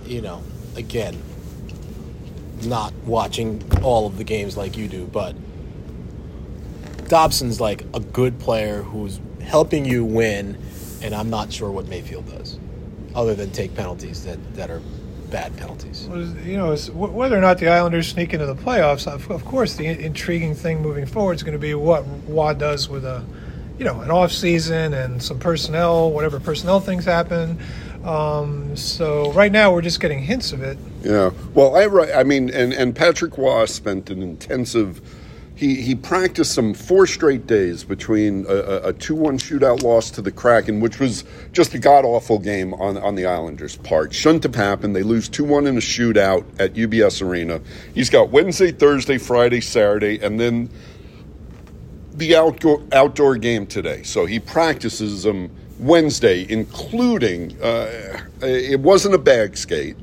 you 0.06 0.22
know, 0.22 0.42
again, 0.76 1.16
not 2.62 2.92
watching 3.04 3.60
all 3.82 4.06
of 4.06 4.16
the 4.16 4.24
games 4.24 4.56
like 4.56 4.76
you 4.76 4.86
do, 4.88 5.06
but 5.12 5.34
Dobson's 7.08 7.60
like 7.60 7.84
a 7.92 8.00
good 8.00 8.38
player 8.38 8.82
who's 8.82 9.18
helping 9.44 9.84
you 9.84 10.04
win, 10.04 10.58
and 11.02 11.14
I'm 11.14 11.30
not 11.30 11.52
sure 11.52 11.70
what 11.70 11.86
Mayfield 11.86 12.28
does, 12.28 12.58
other 13.14 13.34
than 13.34 13.50
take 13.50 13.74
penalties 13.74 14.24
that, 14.24 14.38
that 14.54 14.70
are 14.70 14.80
bad 15.30 15.56
penalties. 15.56 16.06
was, 16.08 16.32
you 16.44 16.56
know, 16.56 16.74
whether 16.92 17.36
or 17.36 17.40
not 17.40 17.58
the 17.58 17.68
Islanders 17.68 18.08
sneak 18.08 18.32
into 18.32 18.46
the 18.46 18.54
playoffs, 18.54 19.06
of, 19.06 19.30
of 19.30 19.44
course, 19.44 19.74
the 19.74 19.86
intriguing 19.86 20.54
thing 20.54 20.80
moving 20.80 21.06
forward 21.06 21.34
is 21.34 21.42
going 21.42 21.54
to 21.54 21.58
be 21.58 21.74
what 21.74 22.04
Roy 22.28 22.54
does 22.54 22.88
with 22.88 23.04
a, 23.04 23.24
you 23.78 23.84
know, 23.84 24.00
an 24.00 24.10
off 24.10 24.30
season 24.30 24.94
and 24.94 25.22
some 25.22 25.38
personnel, 25.38 26.10
whatever 26.10 26.38
personnel 26.38 26.80
things 26.80 27.04
happen. 27.04 27.58
Um, 28.04 28.76
so 28.76 29.32
right 29.32 29.50
now 29.50 29.72
we're 29.72 29.82
just 29.82 29.98
getting 29.98 30.20
hints 30.20 30.52
of 30.52 30.62
it. 30.62 30.78
Yeah. 31.02 31.30
Well, 31.54 31.74
I 31.74 32.20
I 32.20 32.22
mean, 32.22 32.50
and 32.50 32.72
and 32.72 32.94
Patrick 32.94 33.36
Roy 33.38 33.64
spent 33.64 34.10
an 34.10 34.22
intensive. 34.22 35.00
He 35.64 35.80
he 35.80 35.94
practiced 35.94 36.52
some 36.52 36.74
four 36.74 37.06
straight 37.06 37.46
days 37.46 37.84
between 37.84 38.44
a, 38.46 38.88
a 38.88 38.92
two 38.92 39.14
one 39.14 39.38
shootout 39.38 39.82
loss 39.82 40.10
to 40.10 40.20
the 40.20 40.30
Kraken, 40.30 40.78
which 40.78 41.00
was 41.00 41.24
just 41.52 41.72
a 41.72 41.78
god 41.78 42.04
awful 42.04 42.38
game 42.38 42.74
on 42.74 42.98
on 42.98 43.14
the 43.14 43.24
Islanders' 43.24 43.76
part. 43.76 44.12
Shouldn't 44.12 44.42
have 44.42 44.54
happened. 44.54 44.94
They 44.94 45.02
lose 45.02 45.26
two 45.26 45.44
one 45.44 45.66
in 45.66 45.78
a 45.78 45.80
shootout 45.80 46.44
at 46.58 46.74
UBS 46.74 47.26
Arena. 47.26 47.62
He's 47.94 48.10
got 48.10 48.28
Wednesday, 48.28 48.72
Thursday, 48.72 49.16
Friday, 49.16 49.62
Saturday, 49.62 50.18
and 50.22 50.38
then 50.38 50.68
the 52.12 52.36
outdoor 52.36 52.82
outdoor 52.92 53.38
game 53.38 53.66
today. 53.66 54.02
So 54.02 54.26
he 54.26 54.40
practices 54.40 55.22
them 55.22 55.50
Wednesday, 55.78 56.44
including 56.46 57.58
uh, 57.62 58.20
it 58.42 58.80
wasn't 58.80 59.14
a 59.14 59.18
bag 59.32 59.56
skate, 59.56 59.96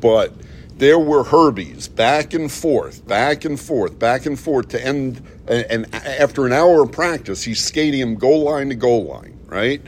but 0.00 0.32
there 0.76 0.98
were 0.98 1.24
Herbies 1.24 1.94
back 1.94 2.34
and 2.34 2.50
forth, 2.50 3.06
back 3.06 3.44
and 3.44 3.58
forth, 3.58 3.98
back 3.98 4.26
and 4.26 4.38
forth 4.38 4.68
to 4.68 4.84
end. 4.84 5.22
And, 5.46 5.86
and 5.86 5.94
after 5.94 6.46
an 6.46 6.52
hour 6.52 6.82
of 6.82 6.92
practice, 6.92 7.42
he's 7.42 7.62
skating 7.62 8.00
him 8.00 8.16
goal 8.16 8.44
line 8.44 8.68
to 8.70 8.74
goal 8.74 9.04
line. 9.04 9.38
Right. 9.46 9.82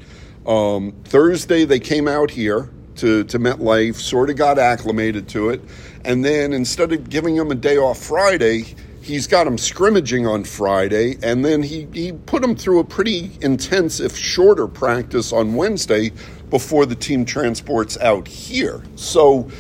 Um, 0.47 0.93
Thursday 1.05 1.65
they 1.65 1.81
came 1.81 2.07
out 2.07 2.31
here 2.31 2.71
to 2.97 3.25
to 3.25 3.39
MetLife, 3.39 3.97
sort 3.97 4.31
of 4.31 4.37
got 4.37 4.59
acclimated 4.59 5.29
to 5.31 5.51
it, 5.51 5.61
and 6.05 6.25
then 6.25 6.53
instead 6.53 6.93
of 6.93 7.11
giving 7.11 7.37
him 7.37 7.51
a 7.51 7.55
day 7.55 7.77
off 7.77 7.99
Friday, 7.99 8.65
he's 9.03 9.27
got 9.27 9.47
him 9.47 9.59
scrimmaging 9.59 10.27
on 10.27 10.45
Friday, 10.45 11.17
and 11.23 11.45
then 11.45 11.63
he, 11.63 11.87
he 11.93 12.13
put 12.13 12.43
him 12.43 12.57
through 12.57 12.81
a 12.81 12.85
pretty 12.85 13.31
intense, 13.41 14.01
if 14.01 14.17
shorter, 14.17 14.67
practice 14.67 15.33
on 15.33 15.55
Wednesday 15.55 16.11
before 16.51 16.87
the 16.87 16.95
team 16.95 17.25
transports 17.25 17.99
out 17.99 18.27
here. 18.27 18.83
So 18.97 19.51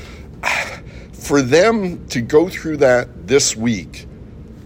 for 1.26 1.42
them 1.42 2.06
to 2.06 2.20
go 2.20 2.48
through 2.48 2.76
that 2.76 3.26
this 3.26 3.56
week 3.56 4.06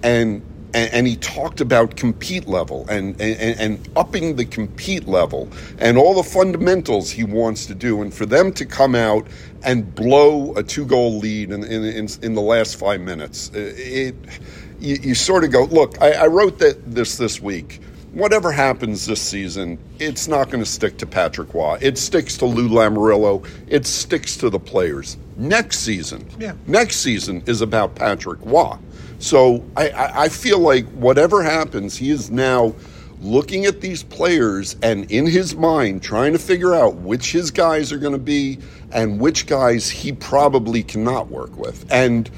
and 0.03 0.43
and, 0.73 1.05
he 1.05 1.17
talked 1.17 1.61
about 1.61 1.97
compete 1.97 2.47
level 2.47 2.87
and, 2.89 3.21
and, 3.21 3.59
and 3.59 3.89
upping 3.97 4.37
the 4.37 4.45
compete 4.45 5.09
level 5.09 5.49
and 5.79 5.99
all 5.99 6.15
the 6.15 6.23
fundamentals 6.23 7.11
he 7.11 7.25
wants 7.25 7.67
to 7.67 7.75
do. 7.75 8.03
And 8.03 8.15
for 8.15 8.25
them 8.25 8.53
to 8.53 8.65
come 8.65 8.95
out 8.95 9.27
and 9.65 9.93
blow 9.97 10.55
a 10.55 10.63
two 10.63 10.87
goal 10.87 11.19
lead 11.19 11.51
in, 11.51 11.65
in, 11.65 11.85
in, 11.85 12.09
in 12.23 12.35
the 12.35 12.41
last 12.41 12.77
five 12.77 13.01
minutes, 13.01 13.51
it, 13.53 14.15
you, 14.79 14.95
you 15.03 15.15
sort 15.17 15.43
of 15.43 15.51
go, 15.51 15.65
look, 15.65 16.01
I, 16.01 16.13
I 16.13 16.27
wrote 16.29 16.61
that 16.61 16.95
this 16.95 17.17
this 17.17 17.41
week. 17.41 17.81
Whatever 18.13 18.51
happens 18.51 19.07
this 19.07 19.21
season, 19.23 19.79
it's 20.01 20.27
not 20.27 20.51
going 20.51 20.63
to 20.65 20.69
stick 20.69 20.99
to 20.99 21.07
Patrick 21.07 21.55
Roy. 21.55 21.79
It 21.81 21.97
sticks 21.97 22.37
to 22.39 22.45
Lou 22.47 22.69
Lamoriello. 22.69 23.47
It 23.69 23.87
sticks 23.87 24.37
to 24.39 24.51
the 24.51 24.59
players. 24.59 25.17
Next 25.37 25.79
season, 25.81 26.27
Yeah. 26.39 26.55
next 26.67 26.97
season 26.97 27.43
is 27.47 27.61
about 27.61 27.95
Patrick 27.95 28.41
Roy. 28.43 28.77
So 29.21 29.65
I, 29.77 29.91
I, 29.91 30.23
I 30.25 30.29
feel 30.29 30.59
like 30.59 30.87
whatever 30.89 31.43
happens, 31.43 31.97
he 31.97 32.11
is 32.11 32.31
now 32.31 32.75
looking 33.21 33.67
at 33.67 33.81
these 33.81 34.03
players 34.03 34.77
and 34.83 35.09
in 35.11 35.27
his 35.27 35.55
mind 35.55 36.03
trying 36.03 36.33
to 36.33 36.39
figure 36.39 36.75
out 36.75 36.95
which 36.97 37.31
his 37.31 37.51
guys 37.51 37.93
are 37.93 37.99
going 37.99 38.15
to 38.15 38.19
be 38.19 38.59
and 38.93 39.21
which 39.21 39.47
guys 39.47 39.89
he 39.89 40.11
probably 40.11 40.83
cannot 40.83 41.29
work 41.29 41.55
with. 41.57 41.85
And 41.93 42.29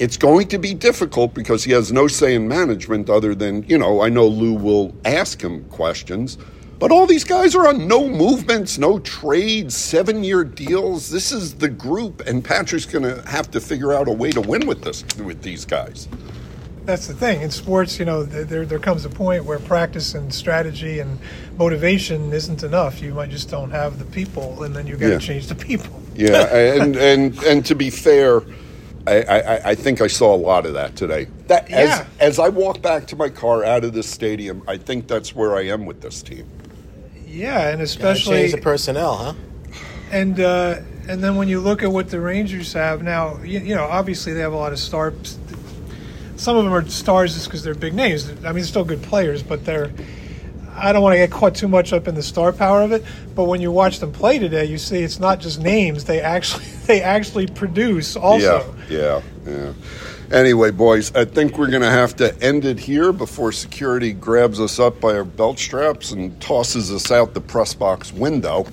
it's 0.00 0.16
going 0.16 0.48
to 0.48 0.58
be 0.58 0.72
difficult 0.72 1.34
because 1.34 1.62
he 1.62 1.72
has 1.72 1.92
no 1.92 2.08
say 2.08 2.34
in 2.34 2.48
management 2.48 3.10
other 3.10 3.34
than, 3.34 3.62
you 3.68 3.76
know, 3.76 4.00
I 4.00 4.08
know 4.08 4.26
Lou 4.26 4.54
will 4.54 4.94
ask 5.04 5.40
him 5.42 5.62
questions. 5.66 6.38
But 6.78 6.90
all 6.90 7.06
these 7.06 7.24
guys 7.24 7.54
are 7.54 7.68
on 7.68 7.86
no 7.86 8.08
movements, 8.08 8.78
no 8.78 8.98
trades, 9.00 9.76
seven 9.76 10.24
year 10.24 10.42
deals. 10.44 11.10
This 11.10 11.30
is 11.30 11.56
the 11.56 11.68
group, 11.68 12.22
and 12.26 12.42
Patrick's 12.42 12.86
going 12.86 13.02
to 13.04 13.20
have 13.28 13.50
to 13.50 13.60
figure 13.60 13.92
out 13.92 14.08
a 14.08 14.12
way 14.12 14.30
to 14.30 14.40
win 14.40 14.66
with 14.66 14.82
this 14.82 15.04
with 15.18 15.42
these 15.42 15.66
guys. 15.66 16.08
That's 16.86 17.06
the 17.06 17.12
thing 17.12 17.42
in 17.42 17.50
sports. 17.50 17.98
You 17.98 18.06
know, 18.06 18.22
there 18.22 18.64
there 18.64 18.78
comes 18.78 19.04
a 19.04 19.10
point 19.10 19.44
where 19.44 19.58
practice 19.58 20.14
and 20.14 20.32
strategy 20.32 21.00
and 21.00 21.18
motivation 21.58 22.32
isn't 22.32 22.62
enough. 22.62 23.02
You 23.02 23.12
might 23.12 23.28
just 23.28 23.50
don't 23.50 23.70
have 23.70 23.98
the 23.98 24.06
people, 24.06 24.62
and 24.62 24.74
then 24.74 24.86
you've 24.86 25.00
got 25.00 25.08
to 25.08 25.12
Yeah. 25.12 25.18
change 25.18 25.48
the 25.48 25.54
people. 25.54 26.00
Yeah, 26.16 26.46
and 26.56 26.96
and 26.96 27.38
and 27.42 27.66
to 27.66 27.74
be 27.74 27.90
fair, 27.90 28.40
I, 29.06 29.22
I, 29.22 29.70
I 29.70 29.74
think 29.74 30.00
I 30.00 30.06
saw 30.06 30.34
a 30.34 30.36
lot 30.36 30.66
of 30.66 30.74
that 30.74 30.94
today. 30.94 31.26
That 31.46 31.70
as 31.70 31.88
Yeah. 31.88 32.06
as 32.20 32.38
I 32.38 32.48
walk 32.48 32.82
back 32.82 33.06
to 33.08 33.16
my 33.16 33.28
car 33.28 33.64
out 33.64 33.84
of 33.84 33.92
this 33.92 34.08
stadium, 34.08 34.62
I 34.68 34.76
think 34.76 35.08
that's 35.08 35.34
where 35.34 35.56
I 35.56 35.62
am 35.66 35.86
with 35.86 36.00
this 36.00 36.22
team. 36.22 36.46
Yeah, 37.26 37.68
and 37.68 37.80
especially 37.80 38.48
the 38.50 38.58
personnel, 38.58 39.16
huh? 39.16 39.34
And 40.12 40.38
uh, 40.40 40.80
and 41.08 41.22
then 41.22 41.36
when 41.36 41.48
you 41.48 41.60
look 41.60 41.82
at 41.82 41.90
what 41.90 42.10
the 42.10 42.20
Rangers 42.20 42.72
have 42.74 43.02
now, 43.02 43.38
you, 43.42 43.60
you 43.60 43.74
know, 43.74 43.84
obviously 43.84 44.32
they 44.32 44.40
have 44.40 44.52
a 44.52 44.56
lot 44.56 44.72
of 44.72 44.78
stars. 44.78 45.38
Some 46.36 46.56
of 46.56 46.64
them 46.64 46.72
are 46.72 46.86
stars 46.88 47.34
just 47.34 47.46
because 47.46 47.62
they're 47.62 47.74
big 47.74 47.94
names. 47.94 48.28
I 48.28 48.32
mean, 48.32 48.54
they're 48.54 48.64
still 48.64 48.84
good 48.84 49.02
players, 49.02 49.42
but 49.42 49.64
they're. 49.64 49.90
I 50.80 50.92
don't 50.92 51.02
want 51.02 51.14
to 51.14 51.18
get 51.18 51.30
caught 51.30 51.54
too 51.54 51.68
much 51.68 51.92
up 51.92 52.08
in 52.08 52.14
the 52.14 52.22
star 52.22 52.52
power 52.52 52.82
of 52.82 52.92
it, 52.92 53.04
but 53.34 53.44
when 53.44 53.60
you 53.60 53.70
watch 53.70 53.98
them 54.00 54.12
play 54.12 54.38
today, 54.38 54.64
you 54.64 54.78
see 54.78 55.02
it's 55.02 55.20
not 55.20 55.40
just 55.40 55.60
names. 55.60 56.04
They 56.04 56.20
actually 56.20 56.64
they 56.86 57.02
actually 57.02 57.46
produce 57.46 58.16
also. 58.16 58.74
Yeah, 58.88 59.22
yeah, 59.44 59.52
yeah. 59.52 59.72
Anyway, 60.32 60.70
boys, 60.70 61.12
I 61.16 61.24
think 61.24 61.58
we're 61.58 61.70
going 61.70 61.82
to 61.82 61.90
have 61.90 62.14
to 62.16 62.40
end 62.40 62.64
it 62.64 62.78
here 62.78 63.12
before 63.12 63.50
security 63.50 64.12
grabs 64.12 64.60
us 64.60 64.78
up 64.78 65.00
by 65.00 65.14
our 65.14 65.24
belt 65.24 65.58
straps 65.58 66.12
and 66.12 66.40
tosses 66.40 66.92
us 66.92 67.10
out 67.10 67.34
the 67.34 67.40
press 67.40 67.74
box 67.74 68.12
window. 68.12 68.64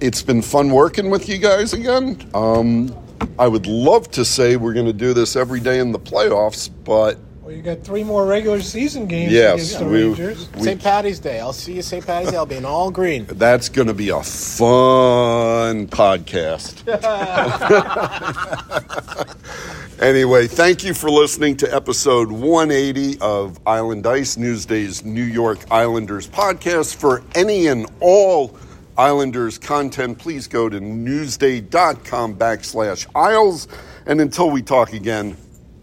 It's 0.00 0.22
been 0.22 0.40
fun 0.40 0.70
working 0.70 1.10
with 1.10 1.28
you 1.28 1.38
guys 1.38 1.72
again. 1.72 2.18
Um, 2.32 2.96
I 3.40 3.48
would 3.48 3.66
love 3.66 4.08
to 4.12 4.24
say 4.24 4.56
we're 4.56 4.72
going 4.72 4.86
to 4.86 4.92
do 4.92 5.14
this 5.14 5.34
every 5.34 5.58
day 5.58 5.80
in 5.80 5.90
the 5.90 5.98
playoffs, 5.98 6.70
but 6.84 7.18
Well, 7.44 7.54
you 7.54 7.60
got 7.60 7.82
three 7.82 8.04
more 8.04 8.24
regular 8.24 8.62
season 8.62 9.06
games 9.06 9.30
Yes, 9.30 9.54
against 9.54 9.78
the 9.80 9.84
we- 9.84 10.02
Rangers. 10.04 10.48
we- 10.56 10.62
St. 10.62 10.82
Patty's 10.82 11.18
Day. 11.18 11.40
I'll 11.40 11.52
see 11.52 11.74
you 11.74 11.82
St. 11.82 12.06
Patty's 12.06 12.30
Day. 12.30 12.38
I'll 12.38 12.46
be 12.46 12.56
in 12.56 12.64
all 12.64 12.90
green. 12.90 13.26
That's 13.28 13.68
going 13.68 13.88
to 13.88 13.92
be 13.92 14.08
a 14.08 14.22
fun 14.22 15.86
podcast. 15.88 16.80
anyway, 20.00 20.46
thank 20.46 20.84
you 20.84 20.94
for 20.94 21.10
listening 21.10 21.58
to 21.58 21.74
episode 21.74 22.32
180 22.32 23.20
of 23.20 23.58
Island 23.66 24.06
Ice, 24.06 24.38
Newsday's 24.38 25.04
New 25.04 25.22
York 25.22 25.58
Islanders 25.70 26.26
podcast. 26.26 26.96
For 26.96 27.22
any 27.34 27.66
and 27.66 27.84
all 28.00 28.56
Islanders 28.96 29.58
content, 29.58 30.16
please 30.18 30.48
go 30.48 30.70
to 30.70 30.80
newsday.com 30.80 32.36
backslash 32.36 33.06
Isles. 33.14 33.68
And 34.06 34.22
until 34.22 34.48
we 34.50 34.62
talk 34.62 34.94
again, 34.94 35.36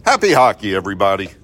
happy 0.06 0.34
hockey, 0.34 0.76
everybody. 0.76 1.30